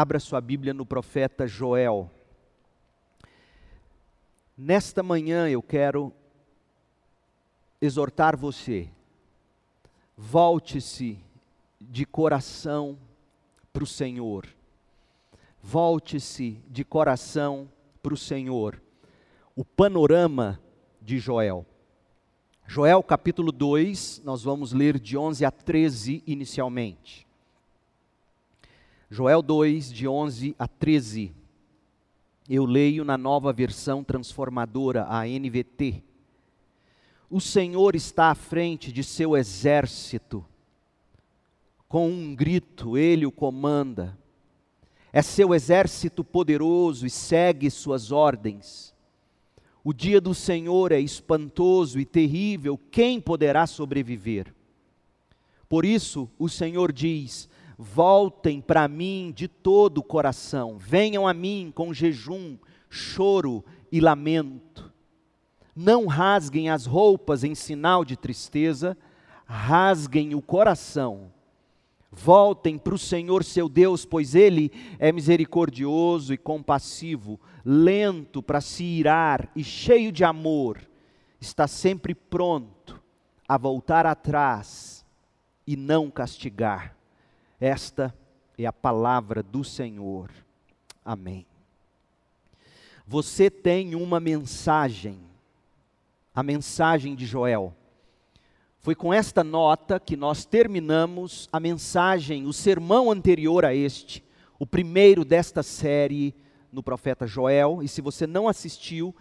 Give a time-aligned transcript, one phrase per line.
[0.00, 2.08] Abra sua Bíblia no profeta Joel.
[4.56, 6.12] Nesta manhã eu quero
[7.80, 8.88] exortar você.
[10.16, 11.18] Volte-se
[11.80, 12.96] de coração
[13.72, 14.46] para o Senhor.
[15.60, 17.68] Volte-se de coração
[18.00, 18.80] para o Senhor.
[19.56, 20.60] O panorama
[21.02, 21.66] de Joel.
[22.68, 27.27] Joel capítulo 2, nós vamos ler de 11 a 13 inicialmente.
[29.10, 31.32] Joel 2, de 11 a 13.
[32.46, 36.02] Eu leio na nova versão transformadora, a NVT.
[37.30, 40.44] O Senhor está à frente de seu exército.
[41.88, 44.16] Com um grito, ele o comanda.
[45.10, 48.94] É seu exército poderoso e segue suas ordens.
[49.82, 54.54] O dia do Senhor é espantoso e terrível, quem poderá sobreviver?
[55.66, 57.48] Por isso, o Senhor diz:
[57.80, 62.58] Voltem para mim de todo o coração, venham a mim com jejum,
[62.90, 64.92] choro e lamento.
[65.76, 68.98] Não rasguem as roupas em sinal de tristeza,
[69.46, 71.32] rasguem o coração.
[72.10, 78.82] Voltem para o Senhor seu Deus, pois Ele é misericordioso e compassivo, lento para se
[78.82, 80.80] irar e cheio de amor,
[81.40, 83.00] está sempre pronto
[83.46, 85.06] a voltar atrás
[85.64, 86.97] e não castigar.
[87.60, 88.14] Esta
[88.56, 90.30] é a palavra do Senhor.
[91.04, 91.46] Amém.
[93.06, 95.18] Você tem uma mensagem,
[96.34, 97.74] a mensagem de Joel.
[98.78, 104.22] Foi com esta nota que nós terminamos a mensagem, o sermão anterior a este,
[104.58, 106.34] o primeiro desta série
[106.72, 107.82] no profeta Joel.
[107.82, 109.14] E se você não assistiu,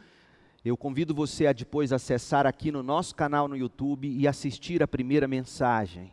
[0.63, 4.87] eu convido você a depois acessar aqui no nosso canal no YouTube e assistir a
[4.87, 6.11] primeira mensagem.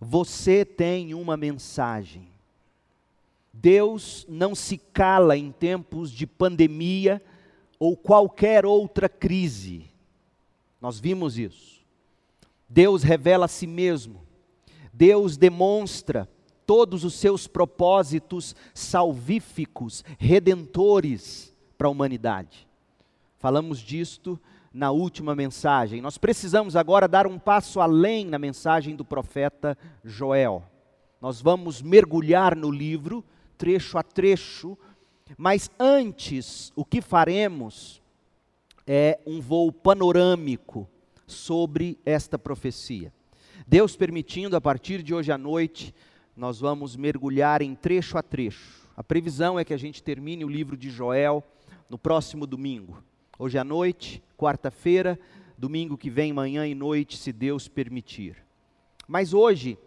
[0.00, 2.26] Você tem uma mensagem.
[3.52, 7.22] Deus não se cala em tempos de pandemia
[7.78, 9.84] ou qualquer outra crise.
[10.80, 11.80] Nós vimos isso.
[12.68, 14.22] Deus revela a si mesmo.
[14.92, 16.28] Deus demonstra
[16.64, 22.66] todos os seus propósitos salvíficos, redentores para a humanidade.
[23.38, 24.38] Falamos disto
[24.72, 26.00] na última mensagem.
[26.00, 30.62] Nós precisamos agora dar um passo além na mensagem do profeta Joel.
[31.20, 33.24] Nós vamos mergulhar no livro,
[33.58, 34.78] trecho a trecho,
[35.36, 38.00] mas antes, o que faremos
[38.86, 40.88] é um voo panorâmico
[41.26, 43.12] sobre esta profecia.
[43.66, 45.94] Deus permitindo, a partir de hoje à noite,
[46.36, 48.88] nós vamos mergulhar em trecho a trecho.
[48.96, 51.44] A previsão é que a gente termine o livro de Joel
[51.88, 53.02] no próximo domingo.
[53.42, 55.18] Hoje à noite, quarta-feira,
[55.56, 58.36] domingo que vem, manhã e noite, se Deus permitir.
[59.08, 59.78] Mas hoje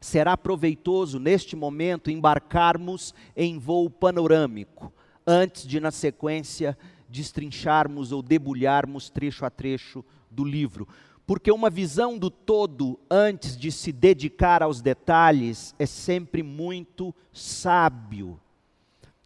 [0.00, 4.92] será proveitoso, neste momento, embarcarmos em voo panorâmico,
[5.24, 6.76] antes de, na sequência,
[7.08, 10.88] destrincharmos ou debulharmos trecho a trecho do livro.
[11.24, 18.40] Porque uma visão do todo, antes de se dedicar aos detalhes, é sempre muito sábio.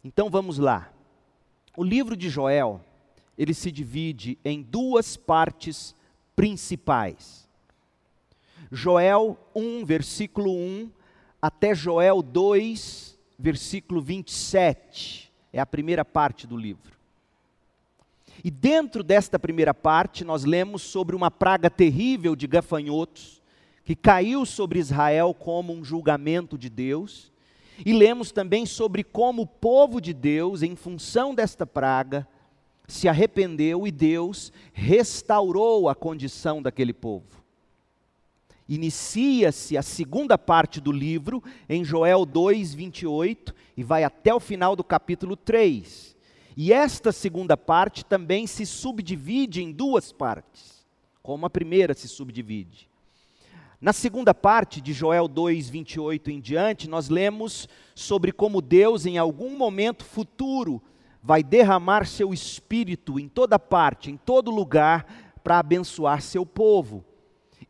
[0.03, 0.93] Então vamos lá.
[1.75, 2.79] O livro de Joel
[3.37, 5.95] ele se divide em duas partes
[6.35, 7.47] principais.
[8.71, 10.89] Joel 1, versículo 1,
[11.41, 15.31] até Joel 2, versículo 27.
[15.53, 16.95] É a primeira parte do livro.
[18.43, 23.41] E dentro desta primeira parte, nós lemos sobre uma praga terrível de gafanhotos
[23.83, 27.31] que caiu sobre Israel como um julgamento de Deus.
[27.85, 32.27] E lemos também sobre como o povo de Deus, em função desta praga,
[32.87, 37.25] se arrependeu e Deus restaurou a condição daquele povo.
[38.67, 44.75] Inicia-se a segunda parte do livro em Joel 2, 28 e vai até o final
[44.75, 46.15] do capítulo 3.
[46.57, 50.85] E esta segunda parte também se subdivide em duas partes,
[51.21, 52.89] como a primeira se subdivide.
[53.79, 59.17] Na segunda parte de Joel 2, 28 em diante, nós lemos sobre como Deus, em
[59.17, 60.81] algum momento futuro,
[61.25, 67.03] vai derramar seu espírito em toda parte, em todo lugar, para abençoar seu povo.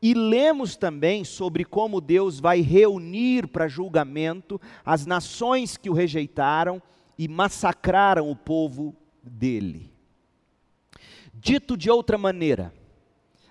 [0.02, 6.82] E lemos também sobre como Deus vai reunir para julgamento as nações que o rejeitaram
[7.18, 8.94] e massacraram o povo
[9.24, 9.90] dele.
[11.34, 12.74] Dito de outra maneira,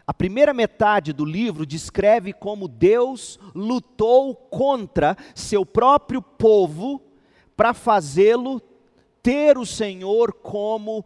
[0.07, 7.01] a primeira metade do livro descreve como Deus lutou contra seu próprio povo
[7.57, 8.61] para fazê-lo
[9.25, 11.03] ter o Senhor como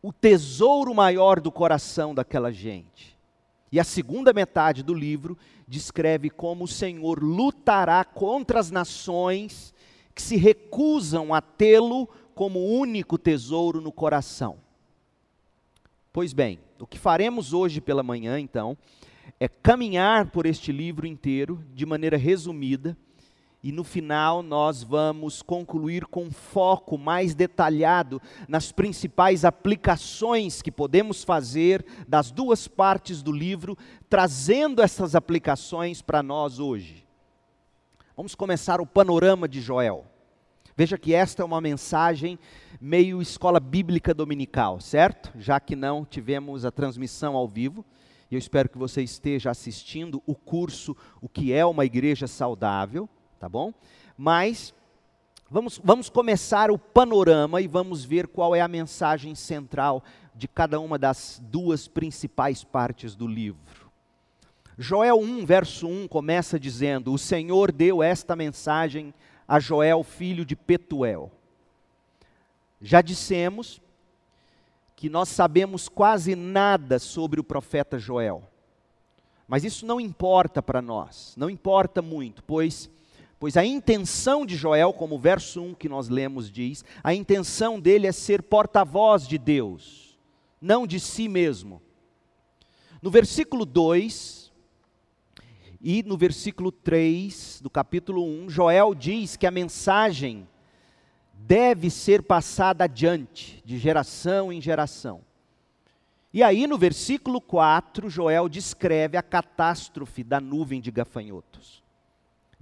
[0.00, 3.18] o tesouro maior do coração daquela gente.
[3.72, 5.36] E a segunda metade do livro
[5.66, 9.74] descreve como o Senhor lutará contra as nações
[10.14, 14.58] que se recusam a tê-lo como único tesouro no coração.
[16.12, 18.78] Pois bem, o que faremos hoje pela manhã, então,
[19.40, 22.96] é caminhar por este livro inteiro de maneira resumida
[23.62, 31.22] e no final nós vamos concluir com foco mais detalhado nas principais aplicações que podemos
[31.22, 33.78] fazer das duas partes do livro,
[34.10, 37.06] trazendo essas aplicações para nós hoje.
[38.16, 40.06] Vamos começar o panorama de Joel.
[40.76, 42.38] Veja que esta é uma mensagem
[42.80, 45.30] meio escola bíblica dominical, certo?
[45.38, 47.84] Já que não tivemos a transmissão ao vivo,
[48.28, 53.08] e eu espero que você esteja assistindo o curso O que é uma igreja saudável
[53.42, 53.74] tá bom?
[54.16, 54.72] Mas
[55.50, 60.78] vamos, vamos começar o panorama e vamos ver qual é a mensagem central de cada
[60.78, 63.90] uma das duas principais partes do livro.
[64.78, 69.12] Joel 1, verso 1 começa dizendo: O Senhor deu esta mensagem
[69.48, 71.28] a Joel, filho de Petuel.
[72.80, 73.82] Já dissemos
[74.94, 78.44] que nós sabemos quase nada sobre o profeta Joel.
[79.48, 82.88] Mas isso não importa para nós, não importa muito, pois
[83.42, 87.80] Pois a intenção de Joel, como o verso 1 que nós lemos diz, a intenção
[87.80, 90.16] dele é ser porta-voz de Deus,
[90.60, 91.82] não de si mesmo.
[93.02, 94.52] No versículo 2
[95.80, 100.48] e no versículo 3 do capítulo 1, Joel diz que a mensagem
[101.34, 105.20] deve ser passada adiante, de geração em geração.
[106.32, 111.81] E aí, no versículo 4, Joel descreve a catástrofe da nuvem de gafanhotos.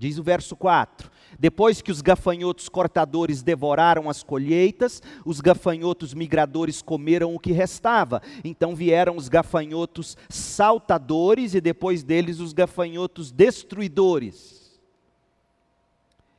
[0.01, 6.81] Diz o verso 4: Depois que os gafanhotos cortadores devoraram as colheitas, os gafanhotos migradores
[6.81, 8.23] comeram o que restava.
[8.43, 14.81] Então vieram os gafanhotos saltadores e depois deles os gafanhotos destruidores.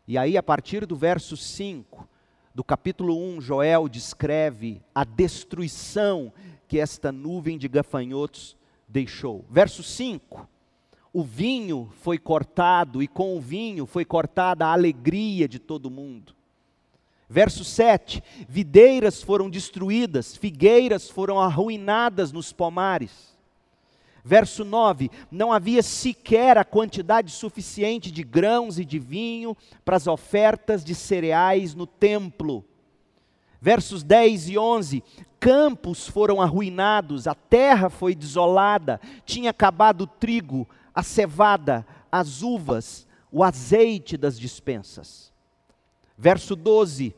[0.08, 2.10] E aí, a partir do verso 5
[2.56, 6.34] do capítulo 1, Joel descreve a destruição
[6.68, 8.58] que esta nuvem de gafanhotos
[8.88, 9.46] deixou.
[9.52, 10.50] Verso 5
[11.14, 16.34] o vinho foi cortado, e com o vinho foi cortada a alegria de todo mundo.
[17.30, 23.32] Verso 7: Videiras foram destruídas, figueiras foram arruinadas nos pomares.
[24.24, 30.08] Verso 9: Não havia sequer a quantidade suficiente de grãos e de vinho para as
[30.08, 32.64] ofertas de cereais no templo.
[33.60, 35.04] Versos 10 e 11:
[35.40, 43.08] Campos foram arruinados, a terra foi desolada, tinha acabado o trigo, a cevada, as uvas,
[43.32, 45.32] o azeite das dispensas.
[46.18, 47.16] Verso 12: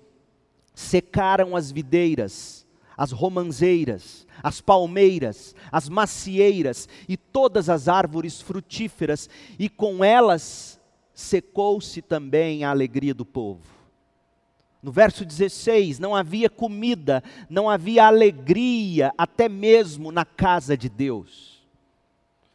[0.74, 2.66] secaram as videiras,
[2.98, 10.80] as romanzeiras, as palmeiras, as macieiras e todas as árvores frutíferas, e com elas
[11.14, 13.62] secou-se também a alegria do povo.
[14.82, 21.53] No verso 16, não havia comida, não havia alegria, até mesmo na casa de Deus.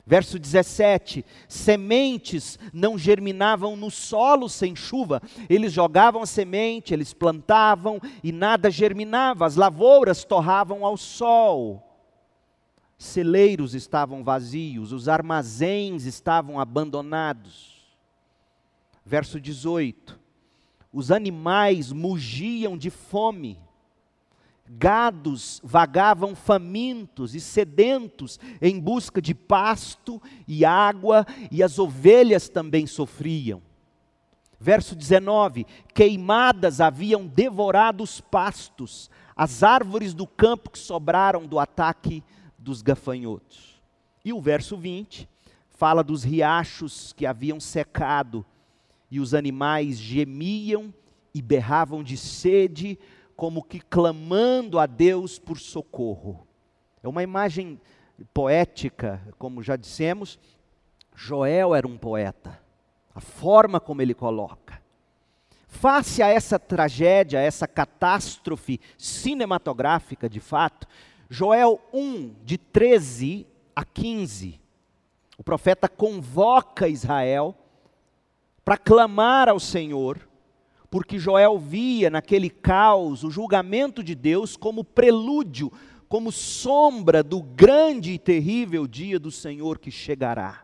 [0.08, 5.20] Verso 17: sementes não germinavam no solo sem chuva,
[5.50, 11.84] eles jogavam a semente, eles plantavam e nada germinava, as lavouras torravam ao sol.
[12.96, 17.86] Celeiros estavam vazios, os armazéns estavam abandonados.
[19.04, 20.18] Verso 18:
[20.90, 23.58] os animais mugiam de fome
[24.70, 32.86] gados vagavam famintos e sedentos em busca de pasto e água, e as ovelhas também
[32.86, 33.62] sofriam.
[34.60, 42.22] Verso 19: Queimadas haviam devorado os pastos, as árvores do campo que sobraram do ataque
[42.58, 43.80] dos gafanhotos.
[44.24, 45.28] E o verso 20
[45.70, 48.44] fala dos riachos que haviam secado,
[49.10, 50.92] e os animais gemiam
[51.32, 52.98] e berravam de sede
[53.38, 56.44] como que clamando a Deus por socorro.
[57.00, 57.80] É uma imagem
[58.34, 60.40] poética, como já dissemos.
[61.14, 62.60] Joel era um poeta.
[63.14, 64.82] A forma como ele coloca.
[65.68, 70.88] Face a essa tragédia, a essa catástrofe cinematográfica de fato,
[71.30, 74.60] Joel 1, de 13 a 15,
[75.36, 77.54] o profeta convoca Israel
[78.64, 80.27] para clamar ao Senhor
[80.90, 85.72] porque Joel via naquele caos o julgamento de Deus como prelúdio,
[86.08, 90.62] como sombra do grande e terrível dia do Senhor que chegará.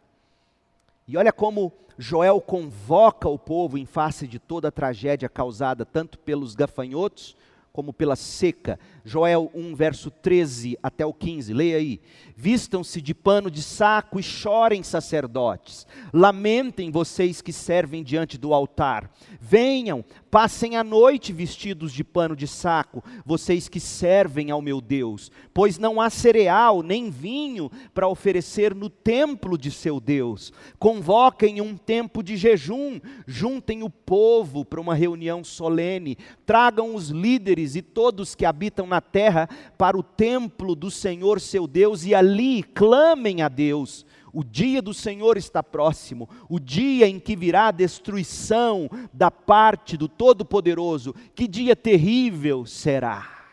[1.07, 6.19] E olha como Joel convoca o povo em face de toda a tragédia causada tanto
[6.19, 7.37] pelos gafanhotos
[7.73, 8.79] como pela seca.
[9.07, 12.01] Joel 1, verso 13 até o 15, leia aí.
[12.35, 15.87] Vistam-se de pano de saco e chorem, sacerdotes.
[16.11, 19.11] Lamentem vocês que servem diante do altar.
[19.39, 25.31] Venham, passem a noite vestidos de pano de saco, vocês que servem ao meu Deus.
[25.53, 30.51] Pois não há cereal nem vinho para oferecer no templo de seu Deus.
[30.79, 37.77] Convoquem um tempo de jejum, juntem o povo para uma reunião solene, tragam os líderes
[37.77, 42.63] e todos que habitam na terra para o templo do Senhor seu Deus e ali
[42.63, 44.05] clamem a Deus.
[44.33, 49.97] O dia do Senhor está próximo, o dia em que virá a destruição da parte
[49.97, 51.15] do Todo-Poderoso.
[51.35, 53.45] Que dia terrível será!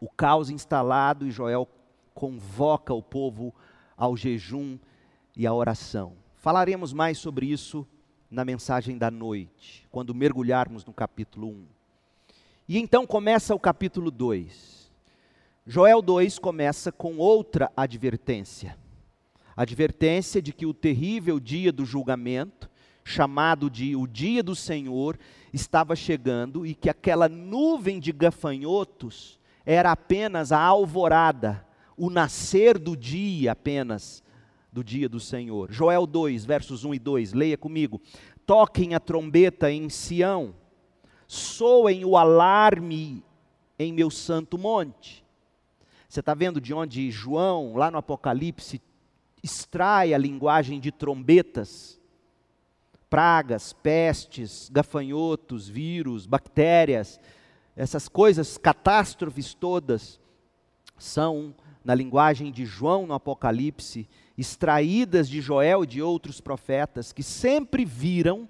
[0.00, 1.68] O caos instalado e Joel
[2.14, 3.54] convoca o povo
[3.96, 4.76] ao jejum
[5.36, 6.14] e à oração.
[6.36, 7.86] Falaremos mais sobre isso
[8.30, 11.77] na mensagem da noite, quando mergulharmos no capítulo 1.
[12.68, 14.92] E então começa o capítulo 2.
[15.66, 18.76] Joel 2 começa com outra advertência.
[19.56, 22.68] Advertência de que o terrível dia do julgamento,
[23.02, 25.18] chamado de o dia do Senhor,
[25.50, 32.94] estava chegando e que aquela nuvem de gafanhotos era apenas a alvorada, o nascer do
[32.94, 34.22] dia apenas
[34.70, 35.72] do dia do Senhor.
[35.72, 37.98] Joel 2, versos 1 e 2, leia comigo.
[38.44, 40.54] Toquem a trombeta em Sião
[41.28, 43.22] soem o alarme
[43.78, 45.22] em meu santo monte.
[46.08, 48.80] Você está vendo de onde João, lá no Apocalipse,
[49.42, 52.00] extrai a linguagem de trombetas?
[53.10, 57.20] Pragas, pestes, gafanhotos, vírus, bactérias,
[57.76, 60.18] essas coisas, catástrofes todas,
[60.98, 61.54] são,
[61.84, 67.84] na linguagem de João no Apocalipse, extraídas de Joel e de outros profetas que sempre
[67.84, 68.48] viram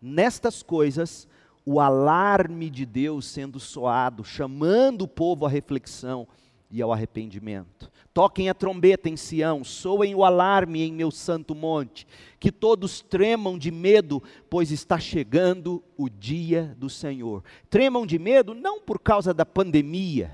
[0.00, 1.28] nestas coisas
[1.68, 6.28] o alarme de Deus sendo soado, chamando o povo à reflexão
[6.70, 7.90] e ao arrependimento.
[8.14, 12.06] Toquem a trombeta em Sião, soem o alarme em meu santo monte,
[12.38, 17.42] que todos tremam de medo, pois está chegando o dia do Senhor.
[17.68, 20.32] Tremam de medo não por causa da pandemia.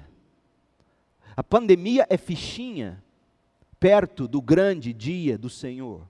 [1.35, 3.03] A pandemia é fichinha
[3.81, 6.07] perto do grande dia do Senhor.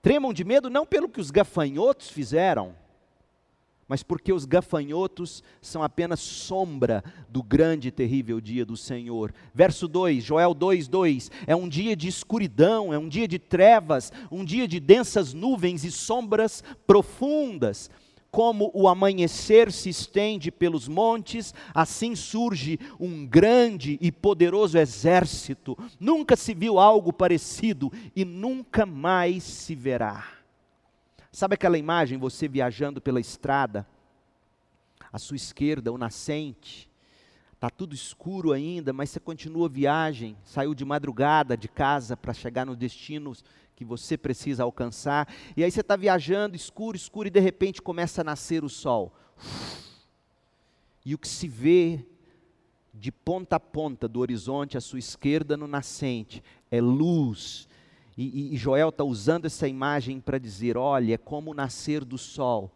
[0.00, 2.74] Tremam de medo não pelo que os gafanhotos fizeram,
[3.88, 9.32] mas porque os gafanhotos são apenas sombra do grande e terrível dia do Senhor.
[9.54, 14.12] Verso 2, Joel 2, 2: é um dia de escuridão, é um dia de trevas,
[14.30, 17.90] um dia de densas nuvens e sombras profundas.
[18.30, 25.76] Como o amanhecer se estende pelos montes, assim surge um grande e poderoso exército.
[25.98, 30.37] Nunca se viu algo parecido e nunca mais se verá.
[31.30, 33.86] Sabe aquela imagem, você viajando pela estrada,
[35.12, 36.88] à sua esquerda, o nascente,
[37.52, 42.32] está tudo escuro ainda, mas você continua a viagem, saiu de madrugada de casa para
[42.32, 43.34] chegar no destino
[43.74, 48.22] que você precisa alcançar, e aí você está viajando, escuro, escuro, e de repente começa
[48.22, 49.12] a nascer o sol.
[51.04, 52.04] E o que se vê
[52.92, 57.67] de ponta a ponta do horizonte à sua esquerda no nascente é luz,
[58.18, 62.18] e, e Joel está usando essa imagem para dizer: olha, é como o nascer do
[62.18, 62.72] sol,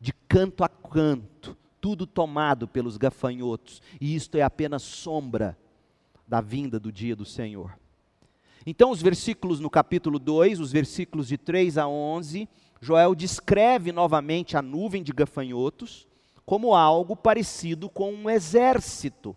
[0.00, 5.58] de canto a canto, tudo tomado pelos gafanhotos, e isto é apenas sombra
[6.28, 7.76] da vinda do dia do Senhor.
[8.64, 12.48] Então, os versículos no capítulo 2, os versículos de 3 a 11,
[12.80, 16.06] Joel descreve novamente a nuvem de gafanhotos
[16.46, 19.36] como algo parecido com um exército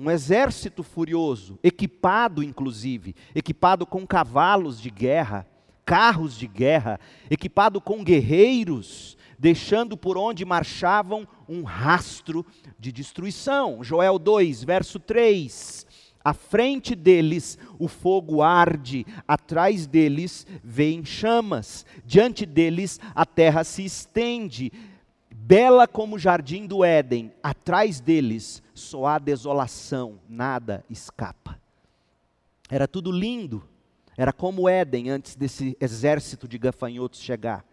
[0.00, 5.46] um exército furioso, equipado inclusive, equipado com cavalos de guerra,
[5.84, 12.46] carros de guerra, equipado com guerreiros, deixando por onde marchavam um rastro
[12.78, 13.84] de destruição.
[13.84, 15.86] Joel 2, verso 3.
[16.24, 23.84] À frente deles o fogo arde, atrás deles vêm chamas, diante deles a terra se
[23.84, 24.72] estende,
[25.30, 31.60] bela como o jardim do Éden, atrás deles só há desolação, nada escapa.
[32.68, 33.62] Era tudo lindo,
[34.16, 37.64] era como Éden antes desse exército de gafanhotos chegar.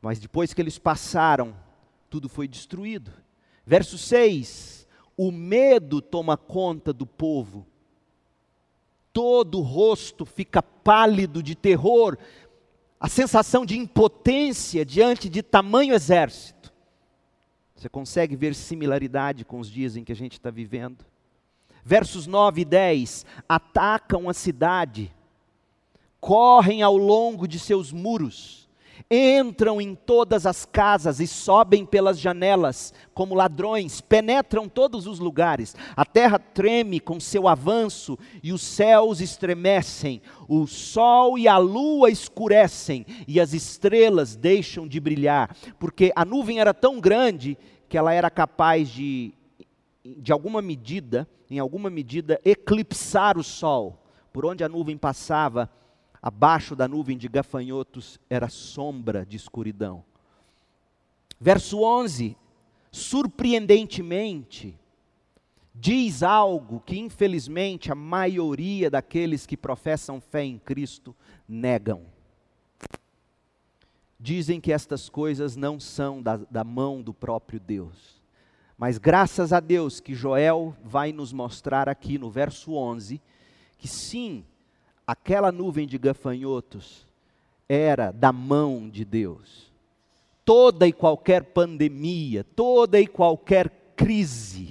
[0.00, 1.54] Mas depois que eles passaram,
[2.08, 3.12] tudo foi destruído.
[3.64, 4.86] Verso 6:
[5.16, 7.66] O medo toma conta do povo,
[9.12, 12.18] todo o rosto fica pálido de terror,
[12.98, 16.59] a sensação de impotência diante de tamanho exército.
[17.80, 21.02] Você consegue ver similaridade com os dias em que a gente está vivendo?
[21.82, 25.10] Versos 9 e 10: atacam a cidade,
[26.20, 28.59] correm ao longo de seus muros,
[29.10, 35.76] entram em todas as casas e sobem pelas janelas como ladrões, penetram todos os lugares.
[35.96, 42.10] A terra treme com seu avanço e os céus estremecem, o sol e a lua
[42.10, 47.56] escurecem e as estrelas deixam de brilhar, porque a nuvem era tão grande
[47.88, 49.32] que ela era capaz de,
[50.04, 53.96] de alguma medida, em alguma medida, eclipsar o sol.
[54.32, 55.68] Por onde a nuvem passava,
[56.22, 60.04] abaixo da nuvem de gafanhotos era sombra de escuridão.
[61.40, 62.36] Verso 11,
[62.92, 64.78] surpreendentemente,
[65.74, 71.16] diz algo que infelizmente a maioria daqueles que professam fé em Cristo
[71.48, 72.02] negam.
[74.18, 78.20] Dizem que estas coisas não são da, da mão do próprio Deus.
[78.76, 83.20] Mas graças a Deus que Joel vai nos mostrar aqui no verso 11,
[83.78, 84.44] que sim,
[85.10, 87.04] aquela nuvem de gafanhotos
[87.68, 89.70] era da mão de Deus.
[90.44, 94.70] Toda e qualquer pandemia, toda e qualquer crise.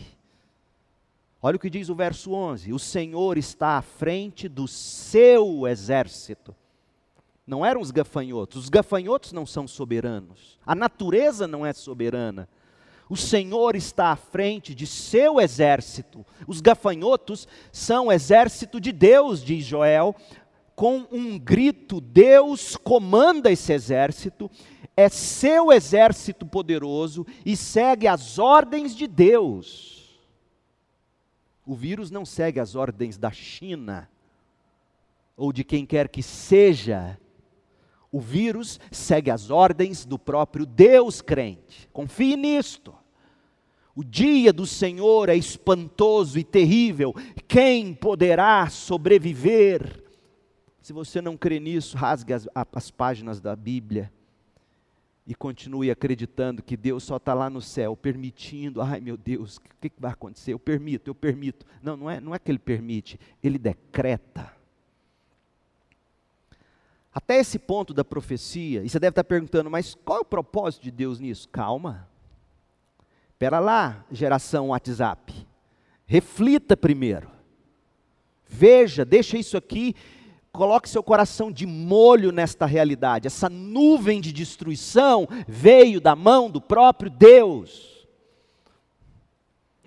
[1.42, 6.56] Olha o que diz o verso 11: O Senhor está à frente do seu exército.
[7.46, 12.48] Não eram os gafanhotos, os gafanhotos não são soberanos, a natureza não é soberana.
[13.10, 16.24] O Senhor está à frente de seu exército.
[16.48, 20.16] Os gafanhotos são exército de Deus, diz Joel.
[20.76, 24.50] Com um grito, Deus comanda esse exército,
[24.96, 30.20] é seu exército poderoso e segue as ordens de Deus.
[31.66, 34.10] O vírus não segue as ordens da China
[35.36, 37.18] ou de quem quer que seja.
[38.12, 41.88] O vírus segue as ordens do próprio Deus crente.
[41.94, 42.96] Confie nisto.
[43.96, 47.14] O dia do Senhor é espantoso e terrível.
[47.48, 50.04] Quem poderá sobreviver?
[50.82, 54.12] Se você não crê nisso, rasgue as, as páginas da Bíblia
[55.28, 58.82] e continue acreditando que Deus só está lá no céu, permitindo.
[58.82, 60.54] Ai meu Deus, o que, que vai acontecer?
[60.54, 61.64] Eu permito, eu permito.
[61.84, 64.52] Não, não é, não é que Ele permite, Ele decreta.
[67.20, 70.84] Até esse ponto da profecia, e você deve estar perguntando, mas qual é o propósito
[70.84, 71.50] de Deus nisso?
[71.50, 72.08] Calma.
[73.32, 75.46] Espera lá, geração WhatsApp.
[76.06, 77.30] Reflita primeiro.
[78.48, 79.94] Veja, deixa isso aqui,
[80.54, 83.28] coloque seu coração de molho nesta realidade.
[83.28, 88.08] Essa nuvem de destruição veio da mão do próprio Deus.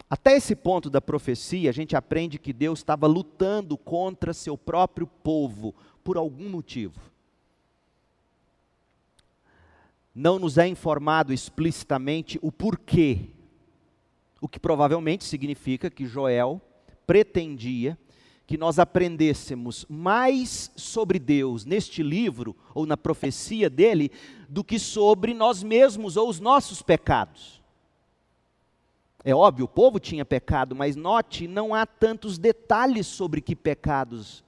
[0.08, 5.06] Até esse ponto da profecia, a gente aprende que Deus estava lutando contra seu próprio
[5.06, 7.11] povo por algum motivo.
[10.14, 13.30] Não nos é informado explicitamente o porquê
[14.42, 16.60] o que provavelmente significa que Joel
[17.06, 17.96] pretendia
[18.44, 24.10] que nós aprendêssemos mais sobre Deus neste livro, ou na profecia dele,
[24.48, 27.62] do que sobre nós mesmos ou os nossos pecados.
[29.24, 34.44] É óbvio, o povo tinha pecado, mas note, não há tantos detalhes sobre que pecados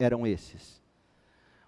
[0.00, 0.81] eram esses.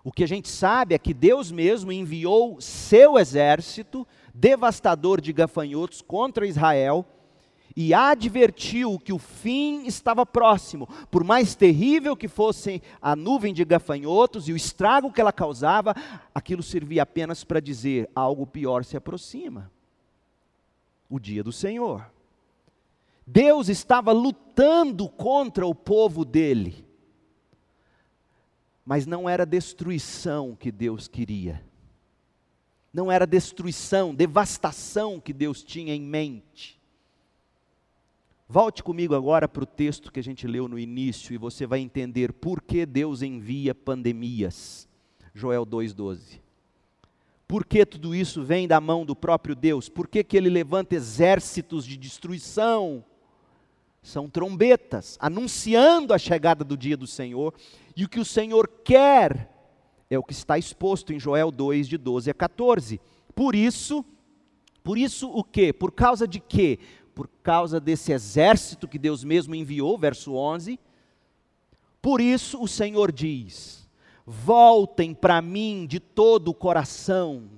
[0.05, 6.03] O que a gente sabe é que Deus mesmo enviou seu exército devastador de gafanhotos
[6.03, 7.07] contra Israel
[7.75, 10.87] e advertiu que o fim estava próximo.
[11.11, 15.95] Por mais terrível que fosse a nuvem de gafanhotos e o estrago que ela causava,
[16.35, 19.73] aquilo servia apenas para dizer: algo pior se aproxima
[21.09, 22.07] o dia do Senhor.
[23.27, 26.84] Deus estava lutando contra o povo dele,
[28.85, 31.65] mas não era destruição que Deus queria.
[32.93, 36.81] Não era destruição, devastação que Deus tinha em mente
[38.55, 41.81] Volte comigo agora para o texto que a gente leu no início e você vai
[41.81, 44.87] entender por que Deus envia pandemias.
[45.35, 46.41] Joel 2,12.
[47.49, 49.89] Por que tudo isso vem da mão do próprio Deus?
[49.89, 53.03] Por que, que ele levanta exércitos de destruição?
[54.03, 57.55] São trombetas anunciando a chegada do dia do Senhor.
[57.97, 59.51] E o que o Senhor quer
[60.11, 63.01] é o que está exposto em Joel 2, de 12 a 14.
[63.35, 64.05] Por isso,
[64.83, 65.73] por isso o quê?
[65.73, 66.79] Por causa de quê?
[67.15, 70.79] por causa desse exército que Deus mesmo enviou, verso 11.
[72.03, 73.89] Por isso o Senhor diz:
[74.27, 77.49] Voltem para mim de todo o coração,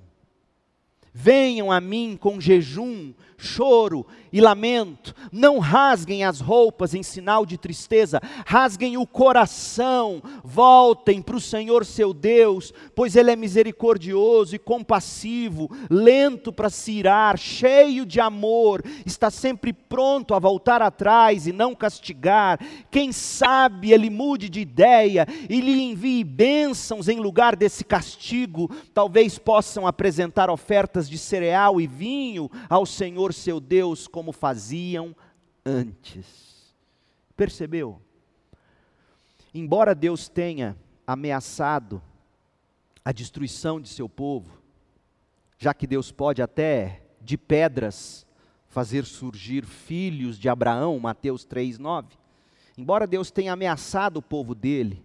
[1.11, 5.13] venham a mim com jejum, choro e lamento.
[5.31, 10.21] Não rasguem as roupas em sinal de tristeza, rasguem o coração.
[10.43, 16.91] Voltem para o Senhor seu Deus, pois Ele é misericordioso e compassivo, lento para se
[16.93, 22.59] irar, cheio de amor, está sempre pronto a voltar atrás e não castigar.
[22.89, 28.69] Quem sabe Ele mude de ideia e lhe envie bênçãos em lugar desse castigo.
[28.93, 35.15] Talvez possam apresentar ofertas de cereal e vinho ao Senhor seu Deus, como faziam
[35.65, 36.73] antes.
[37.35, 38.01] Percebeu?
[39.53, 42.01] Embora Deus tenha ameaçado
[43.03, 44.61] a destruição de seu povo,
[45.57, 48.25] já que Deus pode até de pedras
[48.67, 52.17] fazer surgir filhos de Abraão, Mateus 3:9.
[52.77, 55.03] Embora Deus tenha ameaçado o povo dele,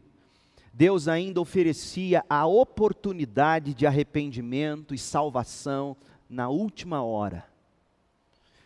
[0.75, 5.97] Deus ainda oferecia a oportunidade de arrependimento e salvação
[6.29, 7.52] na última hora.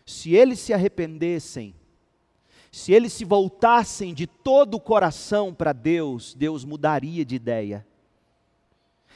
[0.07, 1.75] Se eles se arrependessem,
[2.71, 7.85] se eles se voltassem de todo o coração para Deus, Deus mudaria de ideia.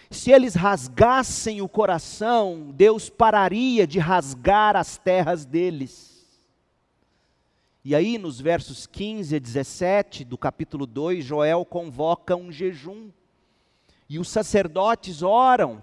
[0.09, 6.27] Se eles rasgassem o coração, Deus pararia de rasgar as terras deles.
[7.85, 13.09] E aí, nos versos 15 a 17 do capítulo 2, Joel convoca um jejum.
[14.09, 15.81] E os sacerdotes oram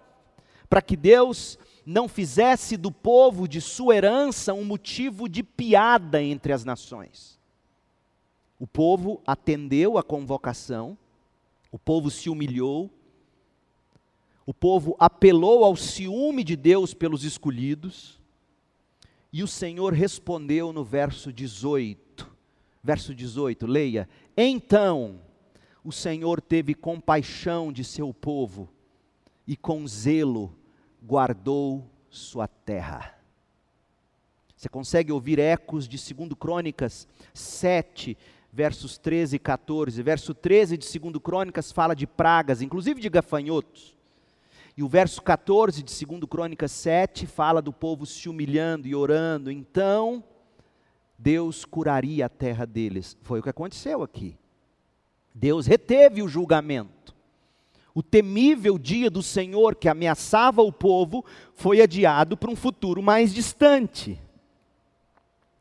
[0.68, 6.52] para que Deus não fizesse do povo de sua herança um motivo de piada entre
[6.52, 7.40] as nações.
[8.60, 10.98] O povo atendeu a convocação,
[11.72, 12.90] o povo se humilhou,
[14.44, 18.20] o povo apelou ao ciúme de Deus pelos escolhidos,
[19.32, 22.30] e o Senhor respondeu no verso 18.
[22.84, 25.22] Verso 18, leia: Então
[25.82, 28.68] o Senhor teve compaixão de seu povo
[29.46, 30.54] e com zelo
[31.02, 33.14] guardou sua terra.
[34.56, 38.18] Você consegue ouvir ecos de 2 Crônicas 7,
[38.52, 40.02] versos 13 e 14.
[40.02, 43.96] Verso 13 de 2 Crônicas fala de pragas, inclusive de gafanhotos.
[44.76, 49.50] E o verso 14 de 2 Crônicas 7 fala do povo se humilhando e orando.
[49.50, 50.24] Então,
[51.18, 53.16] Deus curaria a terra deles.
[53.22, 54.36] Foi o que aconteceu aqui.
[55.34, 56.97] Deus reteve o julgamento.
[57.98, 63.34] O temível dia do Senhor que ameaçava o povo foi adiado para um futuro mais
[63.34, 64.22] distante.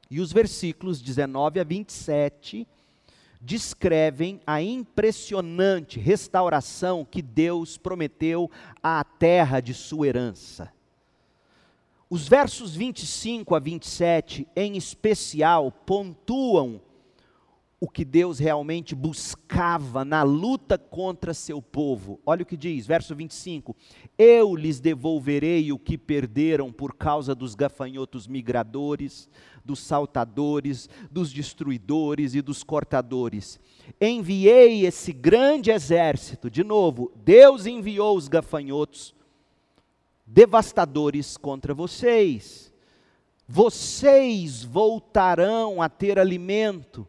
[0.07, 2.67] E os versículos 19 a 27
[3.41, 8.51] descrevem a impressionante restauração que Deus prometeu
[8.83, 10.71] à terra de sua herança.
[12.07, 16.79] Os versos 25 a 27, em especial, pontuam
[17.79, 22.19] o que Deus realmente buscava na luta contra seu povo.
[22.25, 23.75] Olha o que diz, verso 25:
[24.17, 29.29] Eu lhes devolverei o que perderam por causa dos gafanhotos migradores,
[29.63, 33.59] dos saltadores, dos destruidores e dos cortadores.
[34.01, 39.13] Enviei esse grande exército, de novo, Deus enviou os gafanhotos
[40.25, 42.73] devastadores contra vocês.
[43.47, 47.07] Vocês voltarão a ter alimento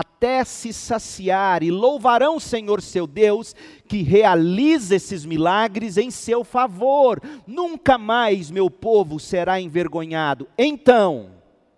[0.00, 3.54] até se saciar, e louvarão o Senhor seu Deus,
[3.86, 7.20] que realiza esses milagres em seu favor.
[7.46, 10.48] Nunca mais meu povo será envergonhado.
[10.56, 11.32] Então,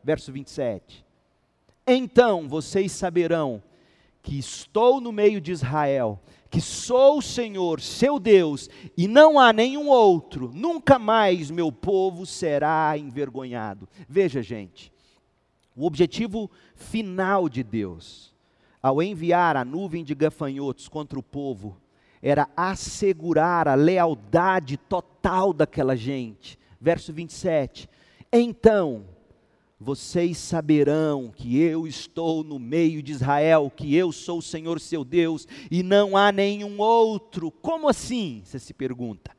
[0.04, 1.04] verso 27.
[1.84, 3.60] Então vocês saberão
[4.22, 9.52] que estou no meio de Israel, que sou o Senhor, seu Deus, e não há
[9.52, 10.52] nenhum outro.
[10.54, 13.88] Nunca mais meu povo será envergonhado.
[14.08, 14.91] Veja, gente,
[15.74, 18.34] o objetivo final de Deus,
[18.82, 21.80] ao enviar a nuvem de gafanhotos contra o povo,
[22.20, 26.58] era assegurar a lealdade total daquela gente.
[26.80, 27.88] Verso 27.
[28.32, 29.04] Então,
[29.78, 35.04] vocês saberão que eu estou no meio de Israel, que eu sou o Senhor seu
[35.04, 37.50] Deus e não há nenhum outro.
[37.50, 38.42] Como assim?
[38.44, 39.32] Você se pergunta.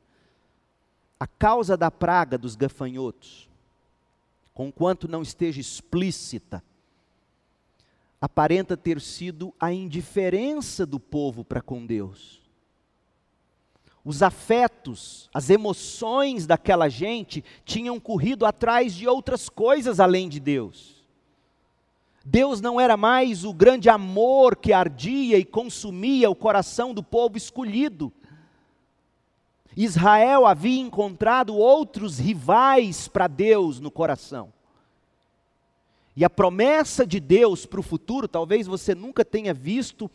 [1.18, 3.48] A causa da praga dos gafanhotos
[4.54, 6.62] conquanto não esteja explícita,
[8.20, 12.40] aparenta ter sido a indiferença do povo para com Deus.
[14.04, 21.02] Os afetos, as emoções daquela gente tinham corrido atrás de outras coisas além de Deus.
[22.24, 27.36] Deus não era mais o grande amor que ardia e consumia o coração do povo
[27.36, 28.12] escolhido.
[29.76, 34.52] Israel havia encontrado outros rivais para Deus no coração.
[36.16, 40.08] E a promessa de Deus para o futuro, talvez você nunca tenha visto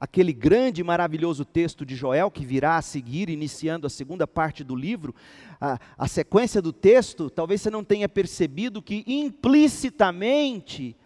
[0.00, 4.64] aquele grande e maravilhoso texto de Joel que virá a seguir, iniciando a segunda parte
[4.64, 5.14] do livro,
[5.60, 10.96] a, a sequência do texto, talvez você não tenha percebido que implicitamente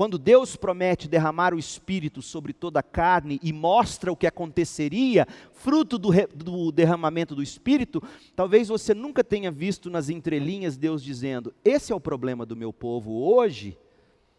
[0.00, 5.26] quando Deus promete derramar o Espírito sobre toda a carne e mostra o que aconteceria,
[5.52, 8.02] fruto do, do, derramamento do Espírito,
[8.34, 12.72] talvez você nunca tenha visto nas entrelinhas Deus dizendo: Esse é o problema do meu
[12.72, 13.76] povo hoje,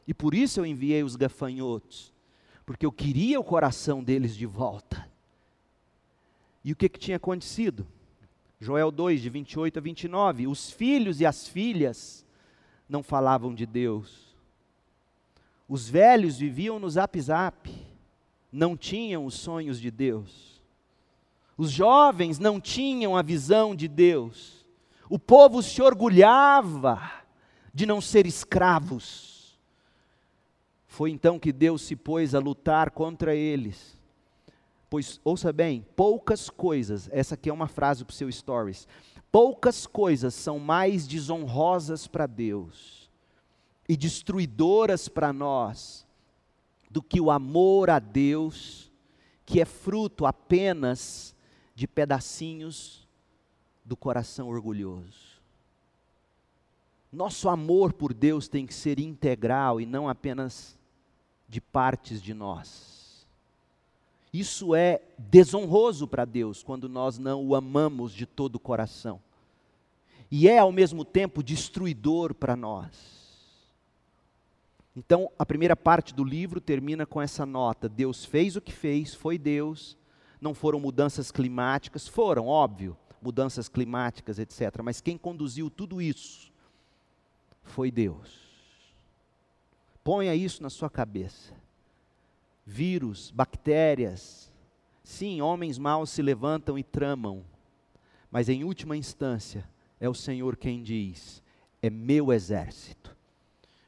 [0.07, 2.11] e por isso eu enviei os gafanhotos,
[2.65, 5.07] porque eu queria o coração deles de volta.
[6.65, 7.85] E o que, que tinha acontecido?
[8.59, 12.25] Joel 2, de 28 a 29, os filhos e as filhas
[12.89, 14.30] não falavam de Deus
[15.71, 17.73] os velhos viviam no zap zap,
[18.51, 20.61] não tinham os sonhos de Deus.
[21.57, 24.65] Os jovens não tinham a visão de Deus.
[25.09, 27.01] O povo se orgulhava
[27.73, 29.57] de não ser escravos.
[30.87, 33.97] Foi então que Deus se pôs a lutar contra eles.
[34.89, 38.89] Pois, ouça bem, poucas coisas, essa aqui é uma frase para o seu stories,
[39.31, 43.00] poucas coisas são mais desonrosas para Deus
[43.91, 46.07] e destruidoras para nós
[46.89, 48.89] do que o amor a Deus,
[49.45, 51.35] que é fruto apenas
[51.75, 53.05] de pedacinhos
[53.83, 55.41] do coração orgulhoso.
[57.11, 60.79] Nosso amor por Deus tem que ser integral e não apenas
[61.49, 63.27] de partes de nós.
[64.31, 69.19] Isso é desonroso para Deus quando nós não o amamos de todo o coração.
[70.31, 73.20] E é ao mesmo tempo destruidor para nós.
[74.95, 79.13] Então, a primeira parte do livro termina com essa nota: Deus fez o que fez,
[79.13, 79.97] foi Deus.
[80.39, 84.81] Não foram mudanças climáticas, foram, óbvio, mudanças climáticas, etc.
[84.83, 86.51] Mas quem conduziu tudo isso
[87.63, 88.51] foi Deus.
[90.03, 91.53] Ponha isso na sua cabeça.
[92.65, 94.51] Vírus, bactérias,
[95.03, 97.45] sim, homens maus se levantam e tramam,
[98.31, 99.67] mas em última instância
[99.99, 101.41] é o Senhor quem diz:
[101.81, 103.15] é meu exército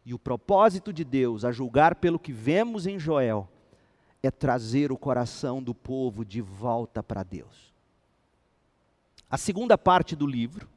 [0.06, 3.48] e o propósito de Deus, a julgar pelo que vemos em Joel,
[4.22, 7.74] é trazer o coração do povo de volta para Deus.
[9.30, 10.68] A segunda parte do livro,